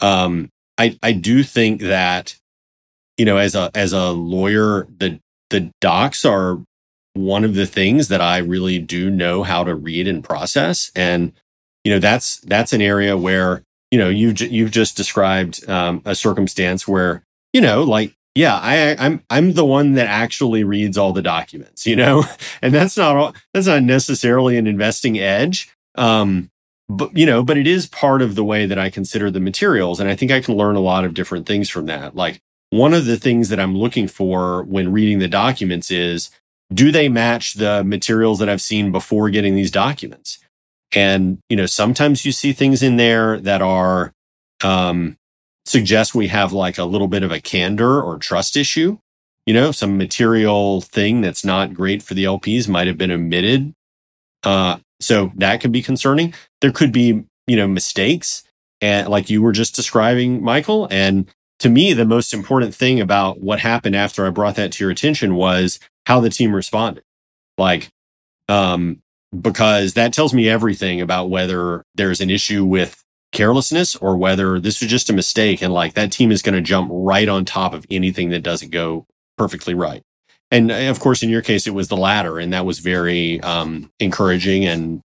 [0.00, 2.36] um I I do think that
[3.18, 5.18] you know as a as a lawyer the
[5.50, 6.58] the docs are
[7.14, 10.90] one of the things that I really do know how to read and process.
[10.94, 11.32] And,
[11.84, 16.14] you know, that's, that's an area where, you know, you've, you've just described um, a
[16.14, 21.12] circumstance where, you know, like, yeah, I, I'm, I'm the one that actually reads all
[21.12, 22.24] the documents, you know,
[22.62, 25.70] and that's not, all, that's not necessarily an investing edge.
[25.96, 26.50] Um,
[26.88, 30.00] but, you know, but it is part of the way that I consider the materials.
[30.00, 32.16] And I think I can learn a lot of different things from that.
[32.16, 32.40] Like
[32.70, 36.30] one of the things that I'm looking for when reading the documents is,
[36.72, 40.38] do they match the materials that I've seen before getting these documents?
[40.92, 44.12] And, you know, sometimes you see things in there that are,
[44.62, 45.16] um,
[45.70, 48.98] suggest we have like a little bit of a candor or trust issue.
[49.46, 53.72] You know, some material thing that's not great for the LPs might have been omitted.
[54.42, 56.34] Uh, so that could be concerning.
[56.60, 58.42] There could be, you know, mistakes
[58.80, 60.88] and like you were just describing, Michael.
[60.90, 61.28] And
[61.60, 64.90] to me, the most important thing about what happened after I brought that to your
[64.90, 67.04] attention was how the team responded.
[67.58, 67.90] Like,
[68.48, 69.02] um,
[69.38, 72.99] because that tells me everything about whether there's an issue with
[73.32, 76.60] carelessness or whether this was just a mistake and like that team is going to
[76.60, 79.06] jump right on top of anything that doesn't go
[79.38, 80.02] perfectly right.
[80.50, 83.92] And of course, in your case, it was the latter, and that was very um,
[84.00, 85.00] encouraging and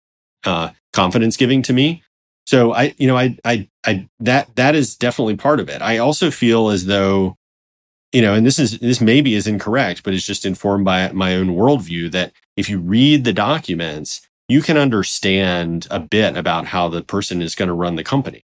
[0.46, 2.04] uh, confidence giving to me.
[2.46, 5.82] So I, you know, I, I, I, that that is definitely part of it.
[5.82, 7.38] I also feel as though,
[8.12, 11.36] you know, and this is this maybe is incorrect, but it's just informed by my
[11.36, 16.90] own worldview that if you read the documents, you can understand a bit about how
[16.90, 18.44] the person is going to run the company.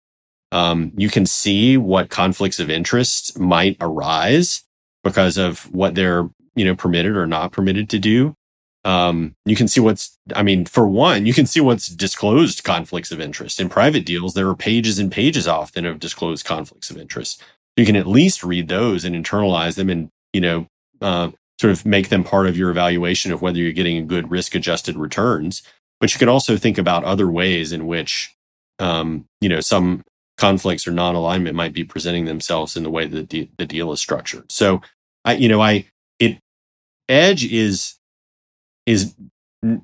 [0.53, 4.65] Um, you can see what conflicts of interest might arise
[5.03, 8.35] because of what they're you know permitted or not permitted to do.
[8.85, 13.11] Um, you can see what's i mean for one you can see what's disclosed conflicts
[13.11, 13.59] of interest.
[13.59, 17.43] In private deals there are pages and pages often of disclosed conflicts of interest.
[17.79, 20.67] You can at least read those and internalize them and you know
[21.01, 24.55] uh, sort of make them part of your evaluation of whether you're getting good risk
[24.55, 25.63] adjusted returns
[26.05, 28.37] but you can also think about other ways in which
[28.79, 30.03] um, you know some
[30.37, 34.03] conflicts or non-alignment might be presenting themselves in the way that the, the deal is
[34.03, 34.83] structured so
[35.25, 35.87] i you know i
[36.19, 36.37] it
[37.09, 37.95] edge is
[38.85, 39.15] is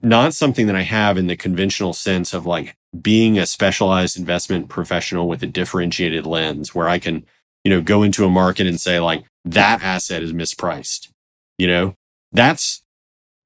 [0.03, 4.68] not something that I have in the conventional sense of like being a specialized investment
[4.68, 7.25] professional with a differentiated lens where I can,
[7.64, 11.09] you know, go into a market and say like that asset is mispriced.
[11.57, 11.95] You know,
[12.31, 12.83] that's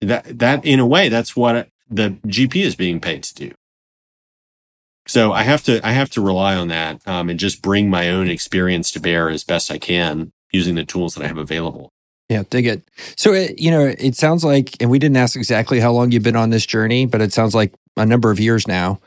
[0.00, 3.52] that that in a way that's what the GP is being paid to do.
[5.06, 8.08] So I have to I have to rely on that um, and just bring my
[8.08, 11.90] own experience to bear as best I can using the tools that I have available.
[12.30, 12.88] Yeah, dig it.
[13.16, 16.10] So, it, uh, you know, it sounds like, and we didn't ask exactly how long
[16.10, 19.00] you've been on this journey, but it sounds like a number of years now.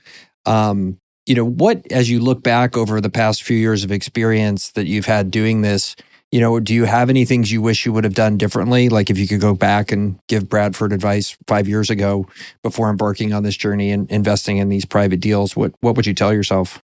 [0.46, 4.72] Um, you know, what, as you look back over the past few years of experience
[4.72, 5.96] that you've had doing this,
[6.32, 8.90] you know, do you have any things you wish you would have done differently?
[8.90, 12.28] Like if you could go back and give Bradford advice five years ago
[12.64, 16.14] before embarking on this journey and investing in these private deals, what what would you
[16.14, 16.82] tell yourself?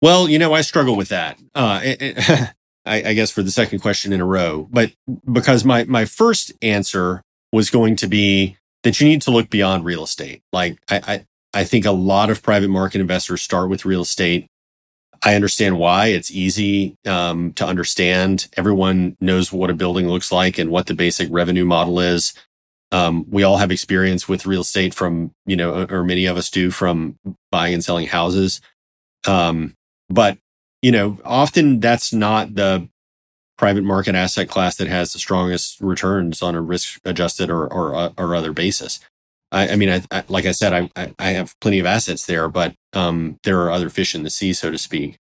[0.00, 1.38] Well, you know, I struggle with that.
[1.54, 1.80] Uh,
[2.84, 4.92] I, I guess for the second question in a row, but
[5.30, 9.84] because my, my first answer was going to be that you need to look beyond
[9.84, 10.42] real estate.
[10.52, 14.46] Like I, I, I think a lot of private market investors start with real estate.
[15.24, 18.48] I understand why it's easy um, to understand.
[18.56, 22.34] Everyone knows what a building looks like and what the basic revenue model is.
[22.90, 26.50] Um, we all have experience with real estate from, you know, or many of us
[26.50, 27.18] do from
[27.50, 28.60] buying and selling houses.
[29.26, 29.74] Um,
[30.10, 30.38] but
[30.82, 32.88] you know, often that's not the
[33.56, 37.94] private market asset class that has the strongest returns on a risk adjusted or, or,
[37.94, 38.98] uh, or other basis.
[39.52, 42.48] I, I mean, I, I, like I said, I, I have plenty of assets there,
[42.48, 45.18] but um, there are other fish in the sea, so to speak.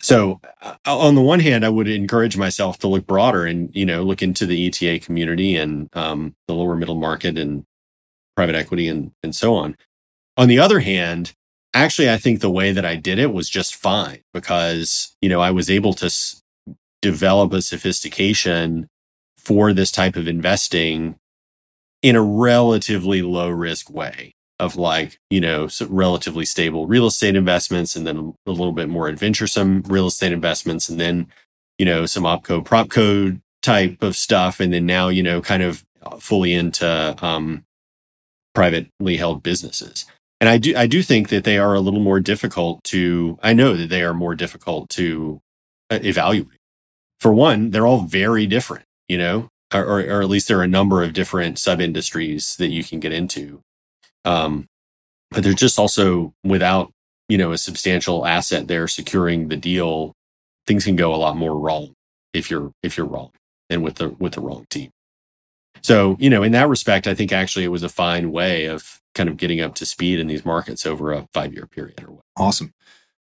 [0.00, 3.86] So, uh, on the one hand, I would encourage myself to look broader and you
[3.86, 7.64] know look into the ETA community and um, the lower middle market and
[8.36, 9.76] private equity and and so on.
[10.36, 11.32] On the other hand,
[11.74, 15.40] actually, I think the way that I did it was just fine because, you know,
[15.40, 16.42] I was able to s-
[17.02, 18.88] develop a sophistication
[19.38, 21.16] for this type of investing
[22.02, 27.94] in a relatively low risk way of like, you know, relatively stable real estate investments
[27.96, 31.26] and then a little bit more adventuresome real estate investments and then,
[31.78, 34.60] you know, some opco propco type of stuff.
[34.60, 35.84] And then now, you know, kind of
[36.20, 37.64] fully into um,
[38.54, 40.06] privately held businesses
[40.40, 43.38] and I do I do think that they are a little more difficult to.
[43.42, 45.40] I know that they are more difficult to
[45.90, 46.58] uh, evaluate.
[47.20, 50.68] For one, they're all very different, you know, or, or at least there are a
[50.68, 53.62] number of different sub industries that you can get into.
[54.26, 54.66] Um,
[55.30, 56.92] but they're just also without
[57.28, 60.12] you know a substantial asset there securing the deal,
[60.66, 61.94] things can go a lot more wrong
[62.34, 63.30] if you're if you're wrong
[63.70, 64.90] and with the with the wrong team.
[65.82, 69.00] So you know, in that respect, I think actually it was a fine way of
[69.14, 72.14] kind of getting up to speed in these markets over a five year period or
[72.14, 72.24] what.
[72.36, 72.72] Awesome.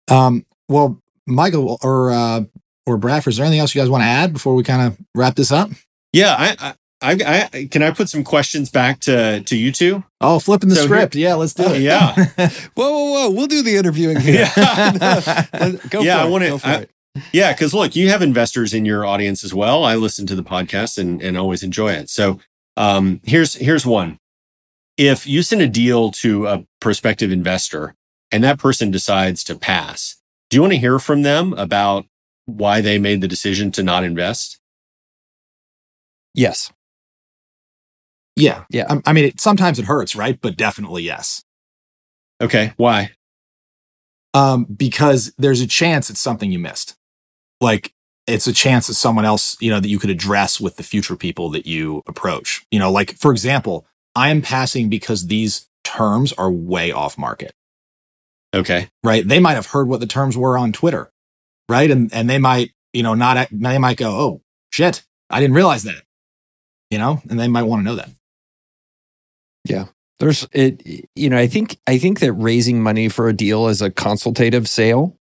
[0.08, 2.44] Um, well, Michael or uh,
[2.86, 4.98] or Bradford, is there anything else you guys want to add before we kind of
[5.14, 5.70] wrap this up?
[6.12, 10.04] Yeah, I, I, I, can I put some questions back to to you two?
[10.20, 11.14] Oh, flipping the so script.
[11.14, 11.82] Here, yeah, let's do it.
[11.82, 12.14] Yeah.
[12.74, 13.30] whoa, whoa, whoa!
[13.30, 14.20] We'll do the interviewing.
[14.20, 14.48] Here.
[14.56, 15.72] Yeah.
[15.90, 16.88] go yeah, I want to.
[17.32, 19.84] Yeah, because look, you have investors in your audience as well.
[19.84, 22.08] I listen to the podcast and and always enjoy it.
[22.08, 22.40] So
[22.76, 24.18] um, here's here's one
[24.96, 27.94] if you send a deal to a prospective investor
[28.30, 30.16] and that person decides to pass,
[30.50, 32.06] do you want to hear from them about
[32.46, 34.58] why they made the decision to not invest?
[36.34, 36.72] Yes.
[38.36, 38.64] Yeah.
[38.70, 39.00] Yeah.
[39.06, 40.38] I, mean, it, sometimes it hurts, right?
[40.40, 41.44] But definitely yes.
[42.40, 42.72] Okay.
[42.76, 43.10] Why?
[44.34, 46.96] Um, because there's a chance it's something you missed.
[47.60, 47.92] Like
[48.26, 51.16] it's a chance that someone else, you know, that you could address with the future
[51.16, 52.64] people that you approach.
[52.70, 57.52] You know, like for example, I am passing because these terms are way off market.
[58.54, 58.88] Okay.
[59.02, 59.26] right?
[59.26, 61.10] They might have heard what the terms were on Twitter,
[61.68, 61.90] right?
[61.90, 65.84] And and they might, you know, not they might go, "Oh, shit, I didn't realize
[65.84, 66.02] that."
[66.90, 68.10] You know, and they might want to know that.
[70.18, 73.82] There's it you know, I think I think that raising money for a deal is
[73.82, 75.16] a consultative sale.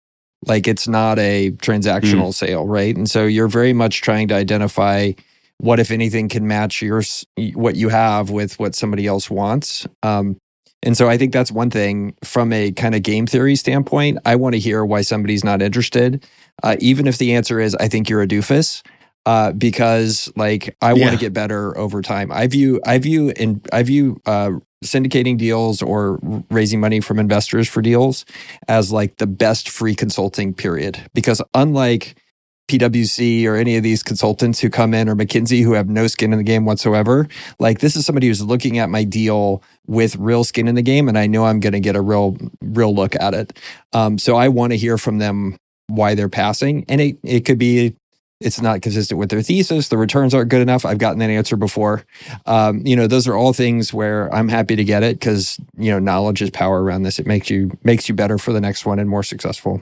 [0.46, 2.96] Like it's not a transactional sale, right?
[2.96, 5.12] And so you're very much trying to identify
[5.58, 7.04] what if anything can match your
[7.54, 9.88] what you have with what somebody else wants.
[10.04, 10.38] Um
[10.84, 14.18] and so I think that's one thing from a kind of game theory standpoint.
[14.26, 16.26] I want to hear why somebody's not interested,
[16.64, 18.82] uh, even if the answer is I think you're a doofus,
[19.26, 21.11] uh, because like I want Yeah.
[21.11, 22.32] to get better over time.
[22.32, 24.51] I view I view and I view uh,
[24.84, 26.19] syndicating deals or
[26.49, 28.26] raising money from investors for deals
[28.67, 32.15] as like the best free consulting period because unlike
[32.67, 36.32] PwC or any of these consultants who come in or McKinsey who have no skin
[36.32, 37.28] in the game whatsoever.
[37.59, 41.09] Like this is somebody who's looking at my deal with real skin in the game,
[41.09, 43.59] and I know I'm going to get a real, real look at it.
[43.91, 45.57] Um, so I want to hear from them
[45.88, 47.93] why they're passing, and it it could be
[48.42, 49.88] it's not consistent with their thesis.
[49.88, 50.86] The returns aren't good enough.
[50.86, 52.04] I've gotten that answer before.
[52.46, 55.92] Um, you know, those are all things where I'm happy to get it because you
[55.92, 57.20] know knowledge is power around this.
[57.20, 59.82] It makes you makes you better for the next one and more successful.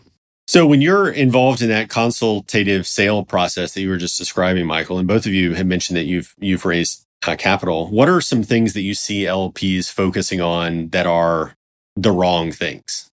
[0.49, 4.97] So when you're involved in that consultative sale process that you were just describing, Michael,
[4.97, 8.41] and both of you have mentioned that you've you've raised uh, capital, what are some
[8.41, 11.53] things that you see LPs focusing on that are
[11.95, 13.09] the wrong things?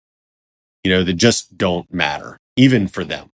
[0.83, 3.31] You know, that just don't matter, even for them.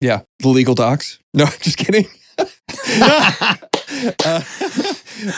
[0.00, 1.18] Yeah, the legal docs.
[1.32, 2.06] No, I'm just kidding.
[4.24, 4.42] uh,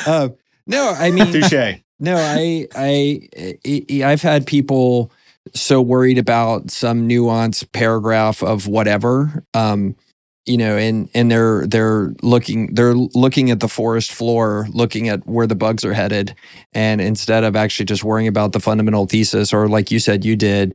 [0.06, 0.28] uh,
[0.66, 1.80] no, I mean, Touche.
[2.00, 5.12] no, I, I, I've had people
[5.54, 9.96] so worried about some nuance paragraph of whatever, um,
[10.44, 15.26] you know, and and they're they're looking they're looking at the forest floor, looking at
[15.26, 16.34] where the bugs are headed,
[16.72, 20.36] and instead of actually just worrying about the fundamental thesis, or like you said, you
[20.36, 20.74] did,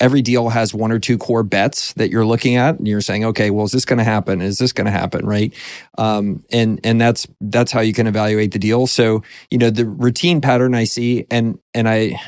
[0.00, 3.24] every deal has one or two core bets that you're looking at and you're saying
[3.24, 4.40] okay well is this going to happen?
[4.40, 5.26] Is this going to happen?
[5.26, 5.54] Right?
[5.98, 8.86] Um, and and that's that's how you can evaluate the deal.
[8.86, 12.18] So you know the routine pattern i see and and i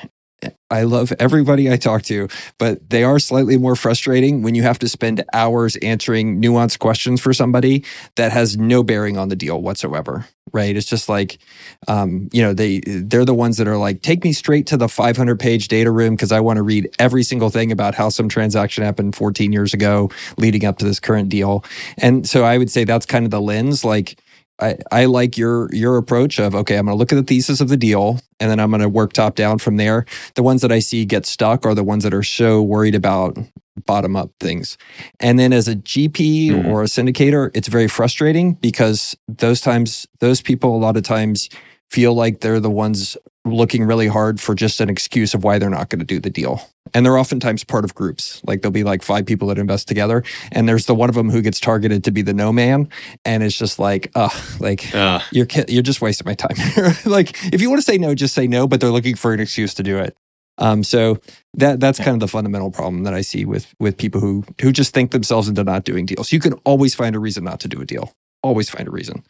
[0.70, 2.28] I love everybody I talk to,
[2.58, 7.20] but they are slightly more frustrating when you have to spend hours answering nuanced questions
[7.20, 7.84] for somebody
[8.16, 10.26] that has no bearing on the deal whatsoever.
[10.52, 10.76] Right?
[10.76, 11.38] It's just like,
[11.88, 14.88] um, you know, they they're the ones that are like, take me straight to the
[14.88, 18.28] 500 page data room because I want to read every single thing about how some
[18.28, 21.64] transaction happened 14 years ago, leading up to this current deal.
[21.98, 24.18] And so I would say that's kind of the lens, like.
[24.60, 27.60] I, I like your your approach of okay, I'm going to look at the thesis
[27.60, 30.04] of the deal, and then I'm going to work top down from there.
[30.34, 33.38] The ones that I see get stuck are the ones that are so worried about
[33.86, 34.76] bottom up things.
[35.20, 36.66] And then as a GP Mhm.
[36.66, 41.48] or a syndicator, it's very frustrating because those times, those people a lot of times
[41.90, 45.70] feel like they're the ones looking really hard for just an excuse of why they're
[45.70, 46.60] not going to do the deal.
[46.94, 48.42] And they're oftentimes part of groups.
[48.46, 50.22] Like there'll be like five people that invest together,
[50.52, 52.88] and there's the one of them who gets targeted to be the no man,
[53.26, 56.56] and it's just like, uh, like Uh, you're you're just wasting my time.
[57.04, 58.66] like if you want to say no, just say no.
[58.66, 60.16] But they're looking for an excuse to do it.
[60.56, 61.18] Um, so
[61.54, 64.72] that that's kind of the fundamental problem that I see with with people who who
[64.72, 66.32] just think themselves into not doing deals.
[66.32, 68.12] You can always find a reason not to do a deal.
[68.42, 69.24] Always find a reason.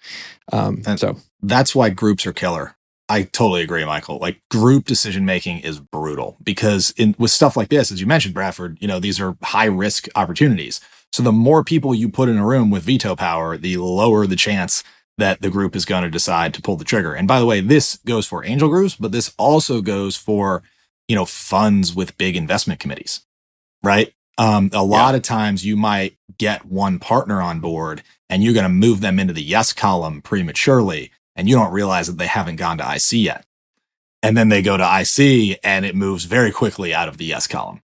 [0.53, 2.75] Um, And- so That's why groups are killer.
[3.09, 4.19] I totally agree, Michael.
[4.19, 8.35] Like group decision making is brutal because in with stuff like this, as you mentioned,
[8.35, 10.81] Bradford, you know, these are high risk opportunities.
[11.11, 14.37] So the more people you put in a room with veto power, the lower the
[14.37, 14.85] chance
[15.17, 17.15] that the group is going to decide to pull the trigger.
[17.15, 20.63] And by the way, this goes for angel groups, but this also goes for,
[21.09, 23.23] you know, funds with big investment committees,
[23.83, 24.13] right?
[24.39, 28.64] Um, a lot of times you might get one partner on board and you're going
[28.64, 32.57] to move them into the yes column prematurely and you don't realize that they haven't
[32.57, 33.45] gone to IC yet.
[34.22, 37.47] And then they go to IC and it moves very quickly out of the yes
[37.47, 37.82] column.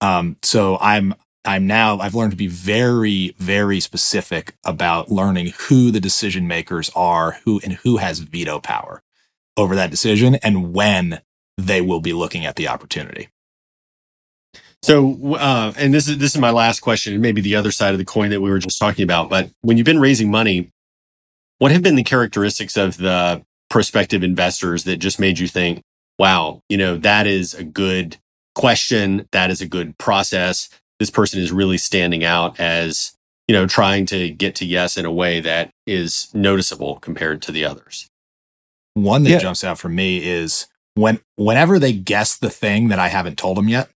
[0.00, 1.14] Um, so I'm,
[1.44, 6.90] I'm now, I've learned to be very, very specific about learning who the decision makers
[6.96, 9.02] are, who and who has veto power
[9.56, 11.20] over that decision and when
[11.56, 13.28] they will be looking at the opportunity.
[14.86, 17.90] So, uh, and this is this is my last question, and maybe the other side
[17.92, 19.28] of the coin that we were just talking about.
[19.28, 20.70] But when you've been raising money,
[21.58, 25.82] what have been the characteristics of the prospective investors that just made you think,
[26.20, 28.18] "Wow, you know, that is a good
[28.54, 29.26] question.
[29.32, 30.68] That is a good process.
[31.00, 33.12] This person is really standing out as
[33.48, 37.50] you know, trying to get to yes in a way that is noticeable compared to
[37.50, 38.06] the others."
[38.94, 39.38] One that Yeah.
[39.40, 43.56] jumps out for me is when whenever they guess the thing that I haven't told
[43.56, 43.90] them yet.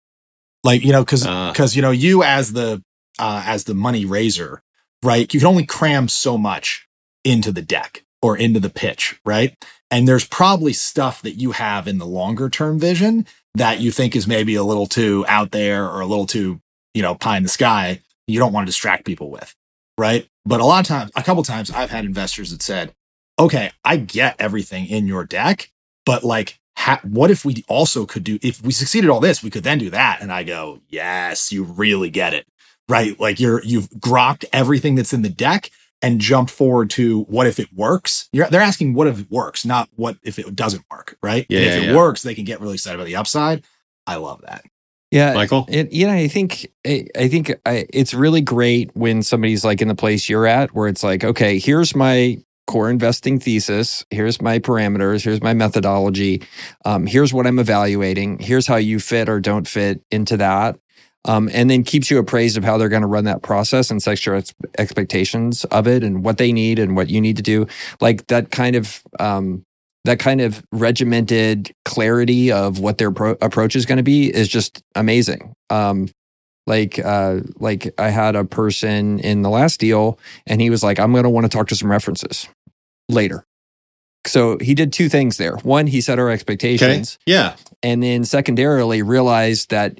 [0.64, 1.54] Like, you know, cuz Uh.
[1.54, 2.84] cuz you know, you as the
[3.20, 4.62] uh as the money raiser,
[5.04, 5.32] right?
[5.34, 6.88] You can only cram so much
[7.24, 9.56] into the deck or into the pitch, right?
[9.92, 14.16] And there's probably stuff that you have in the longer term vision that you think
[14.16, 16.60] is maybe a little too out there or a little too,
[16.94, 19.56] you know, pie in the sky, you don't want to distract people with.
[19.98, 20.28] Right.
[20.46, 22.94] But a lot of times, a couple times I've had investors that said,
[23.40, 25.72] okay, I get everything in your deck,
[26.06, 29.50] but like, ha- what if we also could do, if we succeeded all this, we
[29.50, 30.22] could then do that.
[30.22, 32.48] And I go, yes, you really get it.
[32.88, 33.20] Right.
[33.20, 35.72] Like you're, you've grokked everything that's in the deck
[36.02, 38.30] and jumped forward to what if it works?
[38.32, 41.18] You're, they're asking what if it works, not what if it doesn't work.
[41.22, 41.46] Right.
[41.50, 41.98] Yeah, and if yeah, it yeah.
[41.98, 43.66] works, they can get really excited about the upside.
[44.06, 44.64] I love that.
[45.10, 45.66] Yeah, Michael?
[45.70, 49.82] It, you know, I think I, I think I, it's really great when somebody's like
[49.82, 52.38] in the place you're at, where it's like, okay, here's my
[52.68, 54.06] core investing thesis.
[54.12, 55.24] Here's my parameters.
[55.24, 56.44] Here's my methodology.
[56.86, 58.40] Um, here's what I'm evaluating.
[58.40, 60.78] Here's how you fit or don't fit into that.
[61.26, 64.02] Um, and then keeps you appraised of how they're going to run that process and
[64.02, 67.44] sets your ex- expectations of it and what they need and what you need to
[67.44, 67.68] do.
[68.00, 69.66] Like that kind of um,
[70.06, 74.48] that kind of regimented clarity of what their pro- approach is going to be is
[74.48, 75.54] just amazing.
[75.70, 76.08] Um,
[76.66, 81.00] like, uh, like I had a person in the last deal, and he was like,
[81.00, 82.48] "I'm going to want to talk to some references
[83.10, 83.46] later."
[84.26, 85.56] So he did two things there.
[85.64, 86.34] One, he set our Okay.
[86.34, 87.56] expectations, Yeah.
[87.82, 90.00] and then secondarily realized that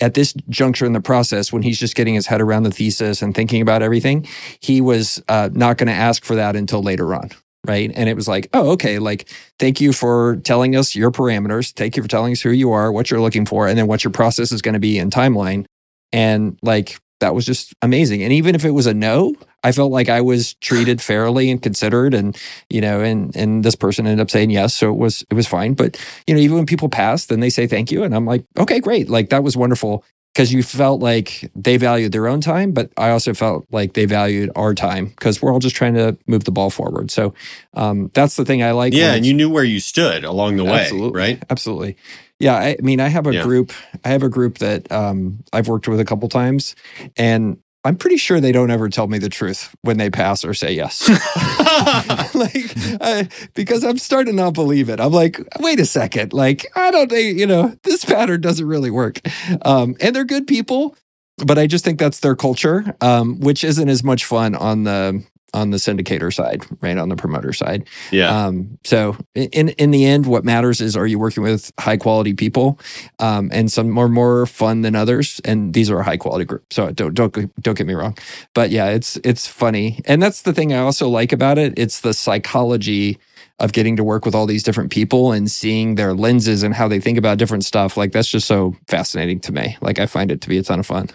[0.00, 3.20] at this juncture in the process, when he's just getting his head around the thesis
[3.20, 4.24] and thinking about everything,
[4.60, 7.30] he was uh, not going to ask for that until later on.
[7.66, 7.90] Right.
[7.92, 9.00] And it was like, oh, okay.
[9.00, 9.28] Like,
[9.58, 11.72] thank you for telling us your parameters.
[11.72, 14.04] Thank you for telling us who you are, what you're looking for, and then what
[14.04, 15.66] your process is going to be in timeline.
[16.12, 18.22] And like, that was just amazing.
[18.22, 19.34] And even if it was a no,
[19.64, 22.36] I felt like I was treated fairly and considered and,
[22.70, 24.74] you know, and, and this person ended up saying yes.
[24.74, 25.74] So it was, it was fine.
[25.74, 25.96] But,
[26.26, 28.04] you know, even when people pass, then they say thank you.
[28.04, 29.08] And I'm like, okay, great.
[29.08, 30.04] Like that was wonderful
[30.34, 34.04] because you felt like they valued their own time, but I also felt like they
[34.04, 37.10] valued our time because we're all just trying to move the ball forward.
[37.10, 37.34] So
[37.74, 38.92] um, that's the thing I like.
[38.92, 39.14] Yeah.
[39.14, 41.42] And you knew where you stood along the way, right?
[41.50, 41.96] Absolutely.
[42.38, 42.54] Yeah.
[42.54, 43.42] I, I mean, I have a Yeah.
[43.42, 43.72] group,
[44.04, 46.76] I have a group that um, I've worked with a couple times
[47.16, 50.52] and I'm pretty sure they don't ever tell me the truth when they pass or
[50.52, 51.08] say yes.
[52.34, 55.00] like, I, because I'm starting to not believe it.
[55.00, 56.32] I'm like, wait a second.
[56.32, 59.20] Like, I don't think, you know, this pattern doesn't really work.
[59.62, 60.96] Um, and they're good people,
[61.38, 65.24] but I just think that's their culture, um, which isn't as much fun on the,
[65.54, 66.98] on the syndicator side, right?
[66.98, 67.88] On the promoter side.
[68.10, 68.46] yeah.
[68.46, 72.34] Um, so in in the end, what matters is are you working with high quality
[72.34, 72.78] people,
[73.18, 76.72] um, and some are more fun than others, and these are a high quality group.
[76.72, 78.16] So don't don't don't get me wrong,
[78.54, 81.74] but yeah, it's it's funny, and that's the thing I also like about it.
[81.76, 83.18] It's the psychology
[83.58, 86.86] of getting to work with all these different people and seeing their lenses and how
[86.86, 87.96] they think about different stuff.
[87.96, 89.76] Like that's just so fascinating to me.
[89.80, 91.08] Like I find it to be a ton of fun.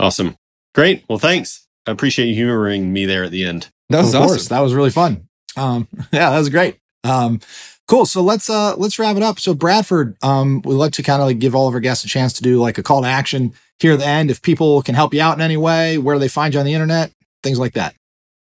[0.00, 0.36] awesome.
[0.74, 1.04] Great.
[1.08, 1.67] Well, thanks.
[1.88, 3.70] I appreciate you humoring me there at the end.
[3.88, 4.54] That was of course, awesome.
[4.54, 5.28] that was really fun.
[5.56, 6.78] Um, yeah, that was great.
[7.02, 7.40] Um,
[7.86, 8.04] cool.
[8.04, 9.40] So let's uh let's wrap it up.
[9.40, 12.08] So Bradford, um, we'd like to kind of like give all of our guests a
[12.08, 14.30] chance to do like a call to action here at the end.
[14.30, 16.66] If people can help you out in any way, where do they find you on
[16.66, 17.10] the internet,
[17.42, 17.94] things like that.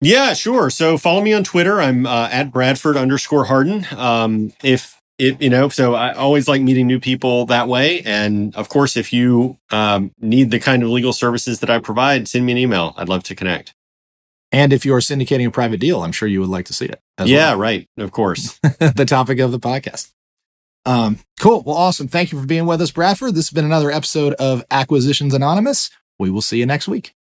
[0.01, 0.69] Yeah, sure.
[0.69, 1.81] So follow me on Twitter.
[1.81, 3.85] I'm uh, at Bradford underscore Hardin.
[3.95, 8.01] Um, if it, you know, so I always like meeting new people that way.
[8.01, 12.27] And of course, if you um, need the kind of legal services that I provide,
[12.27, 12.93] send me an email.
[12.97, 13.75] I'd love to connect.
[14.51, 16.99] And if you're syndicating a private deal, I'm sure you would like to see it.
[17.17, 17.59] as yeah, well.
[17.59, 17.87] right.
[17.97, 18.57] Of course.
[18.63, 20.11] the topic of the podcast.
[20.85, 21.61] Um, cool.
[21.63, 22.07] Well, awesome.
[22.07, 23.35] Thank you for being with us, Bradford.
[23.35, 25.91] This has been another episode of Acquisitions Anonymous.
[26.17, 27.13] We will see you next week.